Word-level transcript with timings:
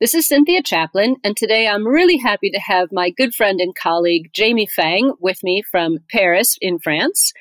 This 0.00 0.14
is 0.14 0.26
Cynthia 0.26 0.62
Chaplin, 0.62 1.16
and 1.22 1.36
today 1.36 1.68
I'm 1.68 1.86
really 1.86 2.16
happy 2.16 2.48
to 2.52 2.58
have 2.58 2.88
my 2.90 3.10
good 3.10 3.34
friend 3.34 3.60
and 3.60 3.74
colleague 3.74 4.30
Jamie 4.32 4.66
Feng 4.66 5.12
with 5.20 5.44
me 5.44 5.62
from 5.70 5.98
Paris 6.10 6.56
in 6.62 6.78
France. 6.78 7.34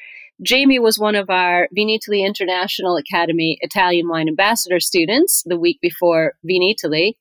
Jamie 0.44 0.78
was 0.78 1.00
one 1.00 1.16
of 1.16 1.30
our 1.30 1.70
Vinitaly 1.74 2.26
International 2.26 2.98
Academy 2.98 3.58
Italian 3.62 4.10
Wine 4.10 4.28
Ambassador 4.28 4.82
students 4.82 5.42
the 5.46 5.58
week 5.58 5.80
before 5.82 6.34
Vinitaly. 6.46 7.14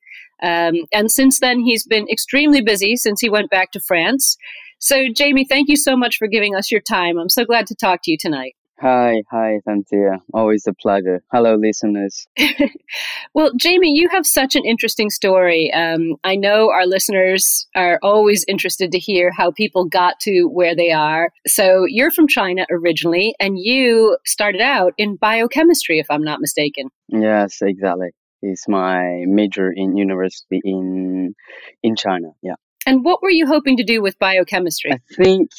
Um, 0.43 0.75
and 0.91 1.09
since 1.09 1.39
then, 1.39 1.61
he's 1.61 1.87
been 1.87 2.09
extremely 2.11 2.59
busy 2.59 2.97
since 2.97 3.21
he 3.21 3.29
went 3.29 3.49
back 3.49 3.71
to 3.71 3.79
France. 3.79 4.35
So, 4.79 5.05
Jamie, 5.15 5.45
thank 5.47 5.69
you 5.69 5.77
so 5.77 5.95
much 5.95 6.17
for 6.17 6.27
giving 6.27 6.53
us 6.53 6.69
your 6.69 6.81
time. 6.81 7.17
I'm 7.17 7.29
so 7.29 7.45
glad 7.45 7.65
to 7.67 7.75
talk 7.75 8.01
to 8.03 8.11
you 8.11 8.17
tonight. 8.19 8.55
Hi, 8.81 9.23
hi, 9.29 9.59
Cynthia. 9.67 10.19
Always 10.33 10.65
a 10.65 10.73
pleasure. 10.73 11.21
Hello, 11.33 11.55
listeners. 11.55 12.27
well, 13.33 13.51
Jamie, 13.57 13.91
you 13.93 14.07
have 14.09 14.25
such 14.25 14.55
an 14.55 14.63
interesting 14.63 15.09
story. 15.09 15.69
Um, 15.73 16.15
I 16.23 16.37
know 16.37 16.69
our 16.69 16.85
listeners 16.85 17.67
are 17.75 17.99
always 18.01 18.45
interested 18.47 18.93
to 18.93 18.99
hear 18.99 19.31
how 19.31 19.51
people 19.51 19.83
got 19.83 20.21
to 20.21 20.43
where 20.45 20.75
they 20.75 20.91
are. 20.91 21.29
So, 21.45 21.83
you're 21.89 22.11
from 22.11 22.29
China 22.29 22.65
originally, 22.71 23.35
and 23.37 23.59
you 23.59 24.17
started 24.25 24.61
out 24.61 24.93
in 24.97 25.17
biochemistry, 25.17 25.99
if 25.99 26.07
I'm 26.09 26.23
not 26.23 26.39
mistaken. 26.39 26.87
Yes, 27.09 27.61
exactly. 27.61 28.11
It's 28.41 28.65
my 28.69 29.25
major 29.27 29.69
in 29.75 29.97
university 29.97 30.61
in 30.63 31.35
in 31.83 31.95
China. 31.97 32.29
Yeah. 32.41 32.55
And 32.85 33.03
what 33.03 33.21
were 33.21 33.29
you 33.29 33.45
hoping 33.45 33.77
to 33.77 33.83
do 33.83 34.01
with 34.01 34.17
biochemistry? 34.19 34.93
I 34.93 34.99
think 35.15 35.51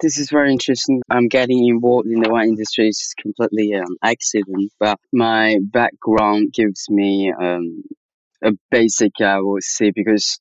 this 0.00 0.18
is 0.18 0.30
very 0.30 0.50
interesting. 0.50 1.02
I'm 1.10 1.28
getting 1.28 1.66
involved 1.68 2.08
in 2.08 2.20
the 2.20 2.30
wine 2.30 2.48
industry 2.48 2.88
is 2.88 3.14
completely 3.20 3.72
an 3.72 3.82
um, 3.82 3.96
accident, 4.02 4.72
but 4.80 4.98
my 5.12 5.58
background 5.62 6.52
gives 6.54 6.86
me 6.88 7.32
um, 7.32 7.82
a 8.42 8.52
basic, 8.70 9.12
I 9.20 9.38
would 9.40 9.62
say, 9.62 9.92
because 9.94 10.38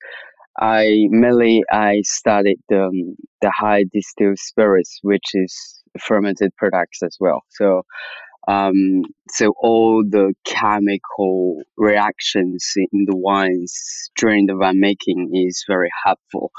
I 0.59 1.07
mainly 1.09 1.63
I 1.71 2.01
studied 2.03 2.59
um, 2.73 3.15
the 3.41 3.51
high 3.51 3.85
distilled 3.91 4.39
spirits, 4.39 4.99
which 5.01 5.31
is 5.33 5.81
fermented 5.99 6.55
products 6.57 7.03
as 7.03 7.17
well. 7.19 7.41
So 7.49 7.83
um, 8.47 9.03
so 9.29 9.53
all 9.61 10.03
the 10.07 10.33
chemical 10.45 11.61
reactions 11.77 12.73
in 12.75 13.05
the 13.05 13.15
wines 13.15 14.09
during 14.17 14.45
the 14.47 14.53
winemaking 14.53 15.27
is 15.33 15.63
very 15.67 15.89
helpful. 16.05 16.51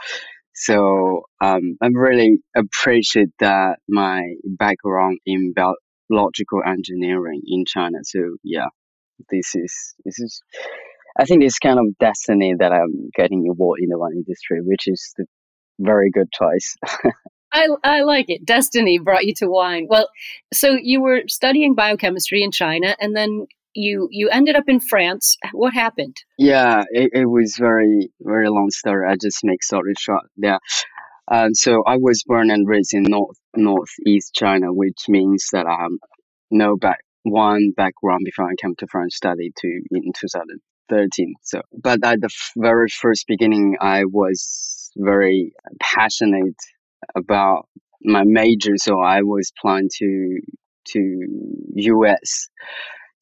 So 0.55 1.23
um, 1.43 1.77
I 1.83 1.89
really 1.93 2.39
appreciate 2.57 3.31
that 3.41 3.79
my 3.89 4.23
background 4.45 5.19
in 5.27 5.55
biological 5.55 6.63
engineering 6.67 7.43
in 7.47 7.65
China. 7.67 7.99
So 8.05 8.37
yeah, 8.45 8.69
this 9.31 9.55
is 9.55 9.95
this 10.05 10.19
is 10.21 10.43
I 11.19 11.25
think 11.25 11.43
it's 11.43 11.59
kind 11.59 11.79
of 11.79 11.99
destiny 11.99 12.55
that 12.59 12.73
I'm 12.73 13.11
getting 13.15 13.47
involved 13.47 13.81
in 13.83 13.89
the 13.89 13.99
wine 13.99 14.15
industry, 14.15 14.61
which 14.63 14.87
is 14.87 15.13
the 15.17 15.27
very 15.79 16.11
good 16.11 16.29
choice. 16.33 16.77
I, 17.53 17.69
I 17.85 18.03
like 18.03 18.27
it. 18.29 18.45
Destiny 18.45 18.99
brought 18.99 19.25
you 19.25 19.35
to 19.37 19.47
wine. 19.47 19.87
Well, 19.89 20.09
so 20.53 20.77
you 20.81 21.03
were 21.03 21.23
studying 21.29 21.75
biochemistry 21.75 22.43
in 22.43 22.51
China, 22.51 22.97
and 22.99 23.15
then 23.15 23.47
you 23.75 24.09
you 24.11 24.29
ended 24.31 24.57
up 24.57 24.65
in 24.69 24.81
France. 24.81 25.37
What 25.53 25.75
happened? 25.75 26.17
Yeah, 26.39 26.85
it, 26.91 27.11
it 27.13 27.27
was 27.27 27.57
very 27.59 28.11
very 28.21 28.49
long 28.49 28.71
story. 28.71 29.09
I 29.09 29.17
just 29.21 29.45
make 29.45 29.63
story 29.63 29.95
short. 29.99 30.25
Yeah. 30.37 30.59
Um, 31.31 31.55
so 31.55 31.83
I 31.87 31.97
was 31.99 32.25
born 32.25 32.51
and 32.51 32.67
raised 32.67 32.95
in 32.95 33.05
north 33.05 33.39
northeast 33.55 34.35
China, 34.35 34.73
which 34.73 35.09
means 35.09 35.49
that 35.53 35.67
I 35.67 35.83
have 35.83 35.93
no 36.51 36.77
back 36.77 37.01
one 37.23 37.73
background 37.77 38.23
before 38.25 38.47
I 38.47 38.55
came 38.61 38.75
to 38.77 38.87
France 38.87 39.17
study 39.17 39.53
to 39.57 39.83
in 39.91 40.13
2013. 40.13 41.35
So, 41.43 41.63
but 41.73 42.05
at 42.05 42.21
the 42.21 42.31
very 42.57 42.89
first 42.89 43.27
beginning, 43.27 43.77
I 43.81 44.05
was 44.05 44.91
very 44.97 45.53
passionate 45.81 46.57
about 47.15 47.69
my 48.03 48.23
major, 48.25 48.77
so 48.77 49.01
I 49.01 49.23
was 49.23 49.53
planning 49.61 49.91
to 49.99 50.41
to 50.85 51.27
US 51.75 52.49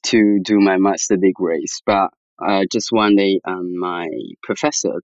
to 0.04 0.40
do 0.42 0.58
my 0.60 0.78
master 0.78 1.16
degrees. 1.16 1.82
But 1.84 2.10
uh, 2.42 2.64
just 2.72 2.88
one 2.90 3.16
day, 3.16 3.40
um, 3.44 3.78
my 3.78 4.08
professor 4.42 5.02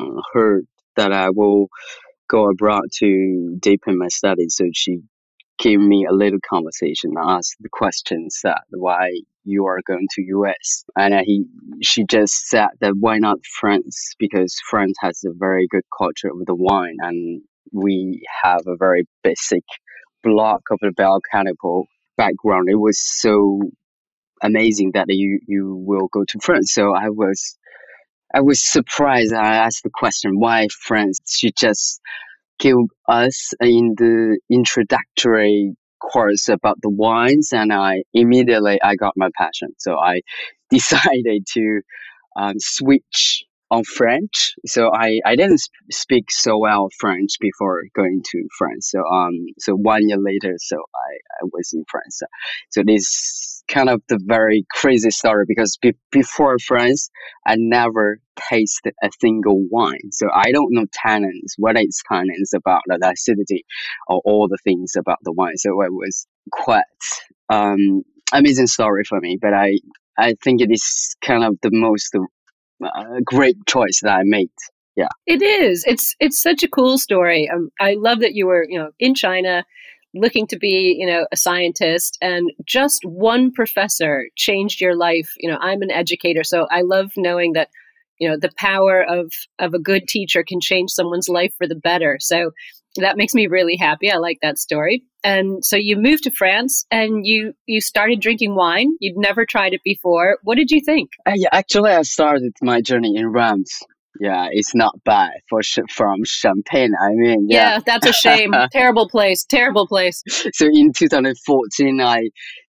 uh, 0.00 0.06
heard 0.32 0.66
that 0.96 1.12
I 1.12 1.30
will 1.30 1.68
go 2.28 2.48
abroad 2.50 2.84
to 2.98 3.56
deepen 3.60 3.98
my 3.98 4.08
studies, 4.08 4.56
so 4.56 4.66
she 4.72 5.00
gave 5.58 5.80
me 5.80 6.06
a 6.08 6.14
little 6.14 6.38
conversation, 6.48 7.14
asked 7.18 7.56
the 7.60 7.68
questions 7.68 8.40
that 8.44 8.62
why 8.70 9.10
you 9.44 9.66
are 9.66 9.80
going 9.86 10.06
to 10.12 10.22
US, 10.22 10.84
and 10.96 11.14
he 11.24 11.44
she 11.82 12.04
just 12.04 12.48
said 12.48 12.68
that 12.80 12.94
why 12.98 13.18
not 13.18 13.38
France? 13.44 14.14
Because 14.18 14.56
France 14.70 14.96
has 15.00 15.22
a 15.24 15.32
very 15.34 15.66
good 15.68 15.84
culture 15.96 16.28
of 16.28 16.46
the 16.46 16.54
wine 16.54 16.96
and 17.00 17.42
we 17.72 18.22
have 18.42 18.62
a 18.66 18.76
very 18.76 19.06
basic 19.22 19.64
block 20.22 20.62
of 20.70 20.78
the 20.80 20.92
biochemical 20.96 21.86
background. 22.16 22.68
It 22.68 22.76
was 22.76 23.00
so 23.00 23.60
amazing 24.42 24.92
that 24.94 25.06
you 25.08 25.40
you 25.46 25.74
will 25.86 26.08
go 26.12 26.24
to 26.24 26.38
France. 26.42 26.72
So 26.72 26.94
I 26.94 27.08
was 27.10 27.58
I 28.34 28.40
was 28.40 28.62
surprised. 28.62 29.32
I 29.32 29.56
asked 29.56 29.82
the 29.84 29.90
question, 29.92 30.38
why 30.38 30.68
France? 30.86 31.20
She 31.26 31.52
just 31.58 32.00
gave 32.58 32.74
us 33.08 33.54
in 33.60 33.94
the 33.96 34.38
introductory 34.50 35.74
course 36.00 36.48
about 36.48 36.78
the 36.82 36.90
wines, 36.90 37.52
and 37.52 37.72
I 37.72 38.02
immediately 38.12 38.80
I 38.82 38.96
got 38.96 39.14
my 39.16 39.30
passion. 39.36 39.70
So 39.78 39.98
I 39.98 40.20
decided 40.70 41.46
to 41.54 41.80
um, 42.36 42.54
switch 42.58 43.44
on 43.70 43.84
French. 43.84 44.54
So 44.66 44.90
I, 44.94 45.20
I 45.24 45.36
didn't 45.36 45.58
sp- 45.60 45.90
speak 45.90 46.30
so 46.30 46.58
well 46.58 46.88
French 46.98 47.32
before 47.40 47.82
going 47.94 48.22
to 48.30 48.48
France. 48.56 48.90
So 48.90 49.00
um 49.06 49.34
so 49.58 49.74
one 49.74 50.08
year 50.08 50.18
later, 50.18 50.54
so 50.58 50.76
I, 50.76 51.44
I 51.44 51.48
was 51.52 51.72
in 51.72 51.84
France. 51.88 52.20
So 52.70 52.82
this 52.86 53.62
kind 53.68 53.90
of 53.90 54.02
the 54.08 54.18
very 54.24 54.66
crazy 54.70 55.10
story 55.10 55.44
because 55.46 55.76
be- 55.80 55.96
before 56.10 56.58
France, 56.58 57.10
I 57.46 57.56
never 57.58 58.20
tasted 58.50 58.94
a 59.02 59.10
single 59.20 59.66
wine. 59.70 60.12
So 60.12 60.28
I 60.32 60.52
don't 60.52 60.72
know 60.72 60.86
tannins, 61.06 61.52
what 61.58 61.78
is 61.78 62.00
tannins 62.10 62.56
about 62.56 62.82
the 62.86 63.10
acidity 63.10 63.64
or 64.06 64.22
all 64.24 64.48
the 64.48 64.58
things 64.64 64.94
about 64.96 65.18
the 65.24 65.32
wine. 65.32 65.56
So 65.56 65.82
it 65.82 65.92
was 65.92 66.26
quite 66.50 66.84
um 67.50 68.02
amazing 68.32 68.66
story 68.66 69.04
for 69.04 69.20
me. 69.20 69.38
But 69.40 69.52
I 69.52 69.78
I 70.18 70.34
think 70.42 70.60
it 70.60 70.70
is 70.70 71.16
kind 71.22 71.44
of 71.44 71.56
the 71.62 71.70
most 71.72 72.14
a 72.82 73.20
great 73.22 73.56
choice 73.66 74.00
that 74.02 74.12
I 74.12 74.22
made. 74.24 74.50
Yeah, 74.96 75.08
it 75.26 75.42
is. 75.42 75.84
It's 75.86 76.16
it's 76.18 76.42
such 76.42 76.62
a 76.62 76.68
cool 76.68 76.98
story. 76.98 77.48
Um, 77.48 77.70
I 77.80 77.94
love 77.94 78.20
that 78.20 78.34
you 78.34 78.46
were 78.46 78.66
you 78.68 78.78
know 78.78 78.90
in 78.98 79.14
China, 79.14 79.64
looking 80.14 80.46
to 80.48 80.58
be 80.58 80.96
you 80.98 81.06
know 81.06 81.26
a 81.30 81.36
scientist, 81.36 82.18
and 82.20 82.50
just 82.64 83.04
one 83.04 83.52
professor 83.52 84.26
changed 84.36 84.80
your 84.80 84.96
life. 84.96 85.32
You 85.38 85.50
know, 85.50 85.58
I'm 85.60 85.82
an 85.82 85.92
educator, 85.92 86.42
so 86.42 86.66
I 86.70 86.80
love 86.82 87.12
knowing 87.16 87.52
that 87.52 87.68
you 88.18 88.28
know 88.28 88.36
the 88.36 88.50
power 88.56 89.02
of 89.02 89.32
of 89.60 89.72
a 89.72 89.78
good 89.78 90.08
teacher 90.08 90.42
can 90.42 90.60
change 90.60 90.90
someone's 90.90 91.28
life 91.28 91.54
for 91.56 91.68
the 91.68 91.76
better. 91.76 92.18
So 92.20 92.50
that 92.96 93.16
makes 93.16 93.34
me 93.34 93.46
really 93.46 93.76
happy. 93.76 94.10
I 94.10 94.16
like 94.16 94.38
that 94.42 94.58
story. 94.58 95.04
And 95.24 95.64
so 95.64 95.76
you 95.76 95.96
moved 95.96 96.24
to 96.24 96.30
France 96.30 96.86
and 96.90 97.26
you 97.26 97.54
you 97.66 97.80
started 97.80 98.20
drinking 98.20 98.54
wine. 98.54 98.90
You'd 99.00 99.16
never 99.16 99.44
tried 99.44 99.74
it 99.74 99.80
before. 99.84 100.38
What 100.42 100.56
did 100.56 100.70
you 100.70 100.80
think? 100.84 101.10
Uh, 101.26 101.32
yeah, 101.34 101.48
actually, 101.52 101.90
I 101.90 102.02
started 102.02 102.52
my 102.62 102.80
journey 102.80 103.16
in 103.16 103.26
Reims. 103.26 103.70
yeah, 104.20 104.48
it's 104.50 104.74
not 104.74 104.94
bad 105.04 105.32
for 105.48 105.60
from 105.90 106.24
Champagne. 106.24 106.92
I 107.00 107.10
mean, 107.10 107.46
yeah, 107.48 107.74
yeah 107.74 107.80
that's 107.84 108.06
a 108.06 108.12
shame. 108.12 108.54
terrible 108.72 109.08
place, 109.08 109.44
terrible 109.44 109.86
place. 109.86 110.22
So 110.54 110.66
in 110.66 110.92
2014, 110.92 112.00
I 112.00 112.28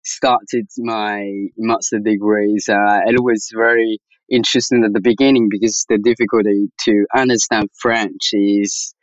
started 0.03 0.67
my 0.77 1.47
master 1.57 1.99
degrees. 1.99 2.67
Uh, 2.69 2.99
it 3.05 3.23
was 3.23 3.49
very 3.55 3.99
interesting 4.29 4.83
at 4.83 4.93
the 4.93 5.01
beginning 5.01 5.47
because 5.49 5.85
the 5.89 5.97
difficulty 5.97 6.71
to 6.81 7.05
understand 7.15 7.69
French 7.79 8.29
is 8.33 8.93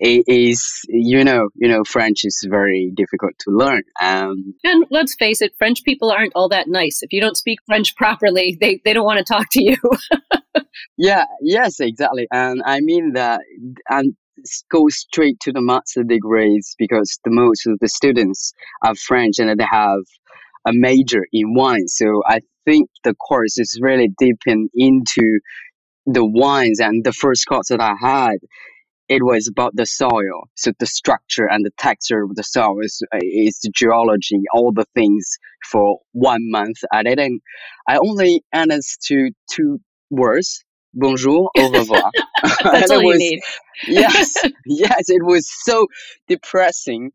is 0.00 0.80
you 0.88 1.24
know 1.24 1.48
you 1.54 1.68
know 1.68 1.84
French 1.84 2.24
is 2.24 2.46
very 2.48 2.92
difficult 2.94 3.32
to 3.40 3.50
learn. 3.50 3.82
Um, 4.00 4.54
and 4.64 4.86
let's 4.90 5.14
face 5.14 5.42
it, 5.42 5.52
French 5.58 5.84
people 5.84 6.10
aren't 6.10 6.32
all 6.34 6.48
that 6.48 6.68
nice. 6.68 7.02
If 7.02 7.12
you 7.12 7.20
don't 7.20 7.36
speak 7.36 7.58
French 7.66 7.94
properly, 7.96 8.56
they 8.60 8.80
they 8.84 8.92
don't 8.92 9.04
want 9.04 9.18
to 9.18 9.32
talk 9.32 9.48
to 9.52 9.62
you. 9.62 9.76
yeah. 10.96 11.24
Yes. 11.42 11.80
Exactly. 11.80 12.26
And 12.32 12.62
I 12.64 12.80
mean 12.80 13.12
that. 13.14 13.40
And 13.88 14.14
go 14.70 14.88
straight 14.88 15.38
to 15.40 15.52
the 15.52 15.60
master 15.60 16.02
degrees 16.02 16.74
because 16.78 17.18
the 17.24 17.30
most 17.30 17.66
of 17.66 17.78
the 17.78 17.88
students 17.88 18.54
are 18.82 18.94
French 18.94 19.38
and 19.38 19.58
they 19.58 19.66
have 19.70 20.00
a 20.66 20.72
major 20.72 21.26
in 21.32 21.54
wine. 21.54 21.88
So 21.88 22.22
I 22.26 22.40
think 22.64 22.88
the 23.04 23.14
course 23.14 23.58
is 23.58 23.78
really 23.80 24.08
deep 24.18 24.38
in, 24.46 24.68
into 24.74 25.40
the 26.06 26.24
wines. 26.24 26.80
And 26.80 27.04
the 27.04 27.12
first 27.12 27.46
course 27.46 27.68
that 27.68 27.80
I 27.80 27.94
had, 28.00 28.38
it 29.10 29.24
was 29.24 29.48
about 29.48 29.74
the 29.74 29.86
soil. 29.86 30.48
So 30.54 30.70
the 30.78 30.86
structure 30.86 31.44
and 31.50 31.66
the 31.66 31.72
texture 31.76 32.22
of 32.22 32.36
the 32.36 32.44
soil 32.44 32.78
is, 32.80 33.02
is 33.20 33.58
the 33.60 33.70
geology, 33.74 34.42
all 34.54 34.72
the 34.72 34.86
things 34.94 35.36
for 35.68 35.98
one 36.12 36.48
month. 36.48 36.76
I 36.92 37.02
didn't, 37.02 37.42
I 37.88 37.98
only 37.98 38.44
understood 38.54 39.32
two 39.50 39.80
words. 40.10 40.64
Bonjour, 40.94 41.50
au 41.58 41.70
revoir. 41.72 42.12
That's 42.62 42.90
all 42.92 43.04
was, 43.04 43.20
you 43.20 43.30
need. 43.30 43.40
yes, 43.88 44.36
yes, 44.66 45.08
it 45.08 45.24
was 45.24 45.50
so 45.64 45.88
depressing. 46.28 47.10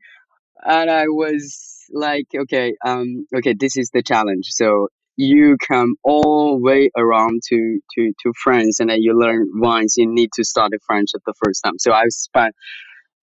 And 0.65 0.91
I 0.91 1.05
was 1.07 1.85
like, 1.93 2.27
okay, 2.37 2.73
um, 2.85 3.25
okay, 3.37 3.55
this 3.57 3.77
is 3.77 3.89
the 3.93 4.03
challenge. 4.03 4.47
So 4.49 4.89
you 5.17 5.57
come 5.65 5.95
all 6.03 6.57
the 6.57 6.63
way 6.63 6.89
around 6.97 7.41
to, 7.47 7.79
to, 7.95 8.11
to 8.21 8.33
France 8.43 8.79
and 8.79 8.89
then 8.89 9.01
you 9.01 9.17
learn 9.17 9.49
once 9.55 9.95
you 9.97 10.07
need 10.07 10.29
to 10.33 10.43
study 10.43 10.77
French 10.85 11.09
at 11.15 11.21
the 11.25 11.33
first 11.43 11.61
time. 11.63 11.79
So 11.79 11.93
I 11.93 12.03
spent 12.09 12.53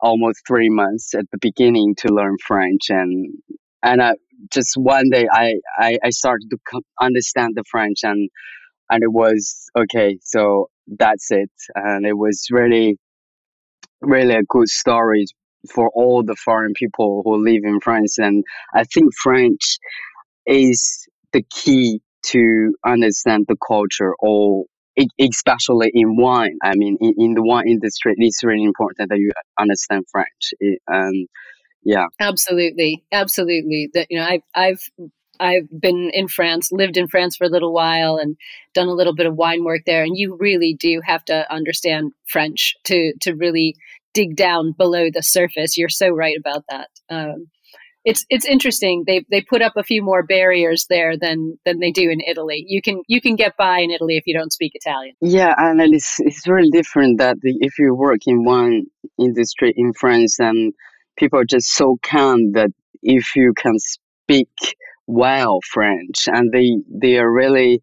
almost 0.01 0.41
three 0.47 0.71
months 0.71 1.15
at 1.15 1.27
the 1.31 1.39
beginning 1.41 1.95
to 1.99 2.09
learn 2.09 2.37
French 2.45 2.89
and, 2.89 3.35
and 3.83 4.03
I, 4.03 4.15
just 4.51 4.75
one 4.77 5.11
day 5.11 5.27
I, 5.31 5.55
I, 5.79 5.99
I 6.03 6.11
started 6.11 6.49
to 6.51 6.81
understand 7.01 7.53
the 7.57 7.65
French 7.71 7.99
and, 8.03 8.31
and 8.91 9.03
it 9.03 9.13
was 9.13 9.67
okay. 9.79 10.19
So 10.23 10.71
that's 10.87 11.31
it. 11.31 11.51
And 11.75 12.07
it 12.07 12.17
was 12.17 12.49
really, 12.51 12.99
really 14.01 14.35
a 14.35 14.43
good 14.49 14.69
story 14.69 15.27
for 15.73 15.91
all 15.95 16.25
the 16.25 16.37
foreign 16.37 16.73
people 16.75 17.23
who 17.25 17.45
live 17.45 17.63
in 17.65 17.81
France. 17.81 18.19
And 18.19 18.45
I 18.75 18.85
think 18.85 19.15
French 19.23 19.79
is 20.47 21.07
the 21.33 21.45
key 21.51 22.01
to 22.27 22.75
understand 22.87 23.47
the 23.49 23.57
culture 23.67 24.15
or 24.19 24.65
especially 25.19 25.91
in 25.95 26.17
wine. 26.17 26.59
I 26.63 26.75
mean, 26.75 26.99
in, 27.01 27.15
in 27.19 27.35
the 27.35 27.43
wine 27.43 27.69
industry, 27.69 28.15
it's 28.17 28.45
really 28.45 28.65
important 28.65 29.09
that 29.09 29.19
you 29.19 29.33
understand 29.59 30.05
French. 30.11 30.55
It, 30.61 30.81
um, 30.93 31.27
yeah, 31.83 32.07
absolutely, 32.21 33.05
absolutely. 33.11 33.91
That 33.95 34.07
you 34.11 34.19
know, 34.19 34.27
I've 34.27 34.43
I've 34.55 34.89
I've 35.41 35.81
been 35.81 36.11
in 36.13 36.29
France, 36.29 36.71
lived 36.71 36.97
in 36.97 37.09
France 37.09 37.37
for 37.37 37.45
a 37.45 37.51
little 37.51 37.73
while, 37.73 38.17
and 38.17 38.37
done 38.75 38.89
a 38.89 38.93
little 38.93 39.15
bit 39.15 39.27
of 39.27 39.35
wine 39.35 39.65
work 39.65 39.83
there. 39.87 40.05
And 40.05 40.17
you 40.17 40.37
really 40.39 40.75
do 40.79 41.01
have 41.05 41.25
to 41.27 41.51
understand 41.53 42.13
French 42.29 42.77
to 42.85 43.15
to 43.23 43.35
really 43.35 43.75
dig 44.15 44.37
down 44.37 44.73
below 44.73 45.09
the 45.13 45.23
surface. 45.23 45.77
You're 45.77 45.89
so 45.89 46.11
right 46.11 46.37
about 46.39 46.65
that. 46.69 46.89
Um, 47.09 47.49
it's 48.05 48.27
it's 48.29 48.45
interesting. 48.45 49.05
They 49.07 49.25
they 49.31 49.43
put 49.43 49.63
up 49.63 49.75
a 49.77 49.83
few 49.83 50.03
more 50.03 50.23
barriers 50.23 50.87
there 50.89 51.17
than 51.17 51.59
than 51.65 51.79
they 51.79 51.93
do 51.93 52.11
in 52.11 52.21
Italy. 52.21 52.65
You 52.67 52.83
can 52.83 53.03
you 53.07 53.21
can 53.21 53.37
get 53.37 53.57
by 53.57 53.79
in 53.79 53.91
Italy 53.91 54.17
if 54.17 54.25
you 54.27 54.37
don't 54.37 54.53
speak 54.53 54.73
Italian. 54.75 55.15
Yeah, 55.21 55.55
and 55.57 55.81
it's 55.81 56.17
it's 56.19 56.45
very 56.45 56.69
different 56.71 57.19
that 57.19 57.37
if 57.43 57.79
you 57.79 57.95
work 57.95 58.21
in 58.27 58.45
one 58.45 58.87
industry 59.19 59.73
in 59.77 59.93
France, 59.93 60.41
and 60.41 60.73
people 61.17 61.39
are 61.39 61.45
just 61.45 61.75
so 61.75 61.99
calm 62.03 62.53
that 62.53 62.71
if 63.03 63.37
you 63.37 63.53
can 63.57 63.79
speak 63.79 64.51
well 65.07 65.61
French, 65.73 66.27
and 66.27 66.51
they 66.53 66.79
they 66.91 67.19
are 67.19 67.31
really 67.31 67.83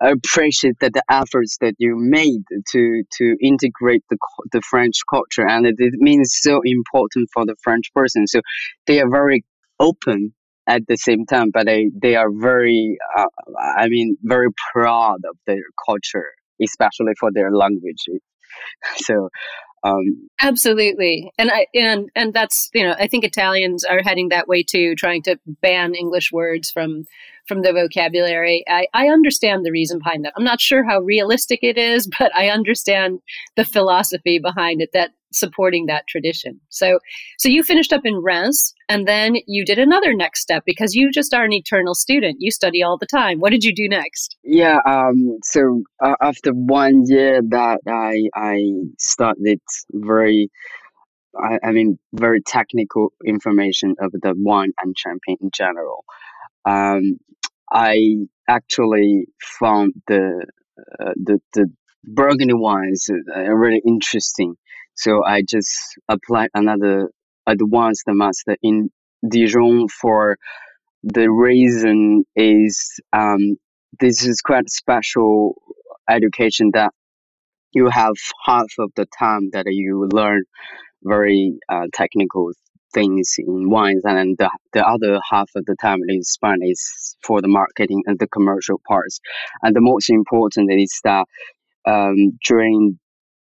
appreciate 0.00 0.78
that 0.80 0.92
the 0.92 1.02
efforts 1.10 1.58
that 1.60 1.74
you 1.78 1.96
made 1.96 2.42
to 2.72 3.02
to 3.18 3.36
integrate 3.40 4.04
the 4.10 4.18
the 4.52 4.60
French 4.62 4.96
culture, 5.08 5.46
and 5.46 5.66
it, 5.66 5.76
it 5.78 5.94
means 5.94 6.36
so 6.40 6.60
important 6.64 7.28
for 7.32 7.46
the 7.46 7.56
French 7.62 7.92
person. 7.94 8.26
So 8.26 8.40
they 8.86 9.00
are 9.00 9.10
very 9.10 9.44
open 9.80 10.34
at 10.66 10.86
the 10.86 10.96
same 10.96 11.26
time, 11.26 11.50
but 11.52 11.66
they 11.66 11.90
they 11.94 12.16
are 12.16 12.30
very, 12.30 12.98
uh, 13.16 13.26
I 13.76 13.88
mean, 13.88 14.16
very 14.22 14.48
proud 14.72 15.20
of 15.28 15.36
their 15.46 15.62
culture, 15.86 16.32
especially 16.62 17.12
for 17.18 17.30
their 17.32 17.50
language. 17.52 18.04
So 18.96 19.28
um, 19.86 20.28
Absolutely, 20.40 21.30
and 21.38 21.50
I 21.50 21.66
and 21.74 22.08
and 22.16 22.32
that's 22.32 22.70
you 22.74 22.84
know 22.84 22.94
I 22.98 23.06
think 23.06 23.24
Italians 23.24 23.84
are 23.84 24.02
heading 24.02 24.30
that 24.30 24.48
way 24.48 24.62
too, 24.62 24.94
trying 24.94 25.22
to 25.22 25.38
ban 25.46 25.94
English 25.94 26.32
words 26.32 26.70
from 26.70 27.04
from 27.46 27.62
the 27.62 27.72
vocabulary. 27.72 28.64
I, 28.68 28.86
I 28.92 29.08
understand 29.08 29.64
the 29.64 29.72
reason 29.72 29.98
behind 29.98 30.24
that. 30.24 30.32
I'm 30.36 30.44
not 30.44 30.60
sure 30.60 30.84
how 30.84 31.00
realistic 31.00 31.60
it 31.62 31.78
is, 31.78 32.08
but 32.18 32.34
I 32.34 32.48
understand 32.48 33.20
the 33.56 33.64
philosophy 33.64 34.38
behind 34.38 34.82
it 34.82 34.90
that 34.92 35.10
supporting 35.32 35.86
that 35.86 36.06
tradition. 36.08 36.60
So 36.70 36.98
so 37.38 37.48
you 37.48 37.62
finished 37.62 37.92
up 37.92 38.02
in 38.04 38.16
Reims 38.16 38.72
and 38.88 39.06
then 39.06 39.36
you 39.46 39.64
did 39.64 39.78
another 39.78 40.14
next 40.14 40.40
step 40.40 40.62
because 40.64 40.94
you 40.94 41.10
just 41.12 41.34
are 41.34 41.44
an 41.44 41.52
eternal 41.52 41.94
student. 41.94 42.36
You 42.38 42.50
study 42.50 42.82
all 42.82 42.96
the 42.96 43.06
time. 43.06 43.40
What 43.40 43.50
did 43.50 43.64
you 43.64 43.74
do 43.74 43.88
next? 43.88 44.36
Yeah, 44.44 44.78
um 44.86 45.38
so 45.42 45.82
uh, 46.02 46.14
after 46.22 46.52
one 46.52 47.02
year 47.06 47.42
that 47.50 47.80
I 47.86 48.28
I 48.34 48.60
started 48.98 49.60
very 49.92 50.50
I, 51.38 51.58
I 51.62 51.72
mean 51.72 51.98
very 52.14 52.40
technical 52.40 53.12
information 53.24 53.94
of 54.00 54.12
the 54.12 54.34
wine 54.36 54.72
and 54.82 54.96
champagne 54.96 55.36
in 55.40 55.50
general. 55.52 56.04
Um, 56.64 57.18
I 57.72 58.26
actually 58.48 59.26
found 59.60 59.94
the 60.06 60.46
uh, 61.00 61.12
the 61.16 61.40
the 61.54 61.66
Burgundy 62.04 62.54
wines 62.54 63.08
uh, 63.10 63.40
really 63.40 63.82
interesting. 63.86 64.54
So 64.94 65.24
I 65.24 65.42
just 65.42 65.76
applied 66.08 66.50
another 66.54 67.10
advanced 67.46 68.04
master 68.08 68.56
in 68.62 68.90
Dijon 69.28 69.88
for 69.88 70.38
the 71.02 71.30
reason 71.30 72.24
is 72.36 73.00
um, 73.12 73.56
this 74.00 74.26
is 74.26 74.40
quite 74.40 74.68
special 74.70 75.56
education 76.08 76.70
that 76.74 76.92
you 77.72 77.88
have 77.90 78.14
half 78.44 78.70
of 78.78 78.90
the 78.96 79.06
time 79.18 79.50
that 79.52 79.66
you 79.68 80.08
learn 80.12 80.44
very 81.02 81.58
uh, 81.68 81.86
technical 81.92 82.52
things 82.96 83.34
in 83.38 83.68
wines, 83.70 84.02
and 84.04 84.36
the, 84.38 84.50
the 84.72 84.84
other 84.94 85.20
half 85.30 85.50
of 85.54 85.64
the 85.66 85.76
time 85.80 86.00
is 86.08 86.32
spent 86.32 86.62
is 86.62 87.16
for 87.26 87.42
the 87.42 87.48
marketing 87.60 88.02
and 88.06 88.18
the 88.18 88.26
commercial 88.36 88.80
parts. 88.88 89.20
And 89.62 89.76
the 89.76 89.86
most 89.92 90.08
important 90.10 90.72
is 90.72 91.00
that 91.04 91.26
um, 91.86 92.38
during 92.48 92.98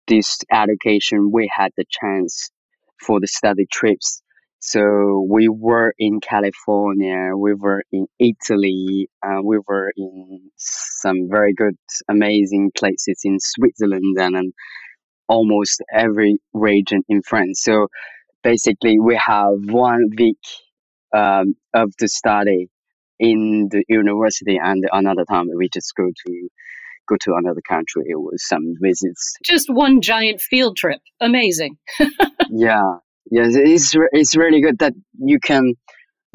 this 0.06 0.38
education, 0.52 1.30
we 1.32 1.50
had 1.60 1.70
the 1.76 1.84
chance 1.98 2.50
for 3.04 3.20
the 3.20 3.26
study 3.26 3.66
trips. 3.78 4.22
So 4.60 5.24
we 5.30 5.48
were 5.48 5.94
in 5.98 6.20
California, 6.20 7.30
we 7.36 7.54
were 7.54 7.82
in 7.92 8.06
Italy, 8.18 9.08
uh, 9.24 9.40
we 9.42 9.58
were 9.68 9.92
in 9.96 10.50
some 10.56 11.28
very 11.30 11.54
good, 11.54 11.76
amazing 12.08 12.72
places 12.76 13.20
in 13.24 13.38
Switzerland 13.40 14.16
and, 14.18 14.36
and 14.36 14.52
almost 15.28 15.82
every 15.92 16.40
region 16.52 17.02
in 17.08 17.22
France. 17.22 17.62
So 17.62 17.86
basically 18.42 18.98
we 18.98 19.16
have 19.16 19.52
one 19.64 20.10
week 20.16 20.38
um, 21.14 21.54
of 21.74 21.92
the 21.98 22.08
study 22.08 22.68
in 23.18 23.68
the 23.70 23.82
university 23.88 24.58
and 24.62 24.84
another 24.92 25.24
time 25.24 25.46
we 25.56 25.68
just 25.72 25.92
go 25.96 26.06
to 26.26 26.48
go 27.08 27.16
to 27.20 27.34
another 27.36 27.62
country 27.66 28.02
it 28.06 28.16
was 28.16 28.46
some 28.46 28.74
visits. 28.80 29.34
Just 29.44 29.68
one 29.70 30.00
giant 30.00 30.40
field 30.40 30.76
trip. 30.76 31.00
Amazing. 31.20 31.76
Yeah. 32.50 32.94
Yes 33.30 33.54
it's, 33.56 33.94
it's 34.12 34.34
really 34.34 34.62
good 34.62 34.78
that 34.78 34.94
you 35.18 35.38
can 35.38 35.74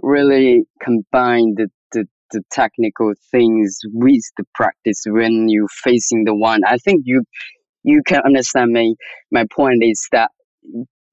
really 0.03 0.65
combine 0.81 1.55
the, 1.55 1.69
the, 1.91 2.05
the 2.31 2.43
technical 2.51 3.13
things 3.31 3.79
with 3.85 4.21
the 4.37 4.43
practice 4.53 5.03
when 5.07 5.49
you're 5.49 5.67
facing 5.83 6.25
the 6.25 6.35
one. 6.35 6.61
I 6.67 6.77
think 6.77 7.01
you 7.05 7.23
you 7.83 8.01
can 8.05 8.21
understand 8.21 8.71
me. 8.71 8.95
My 9.31 9.45
point 9.51 9.83
is 9.83 10.07
that 10.11 10.29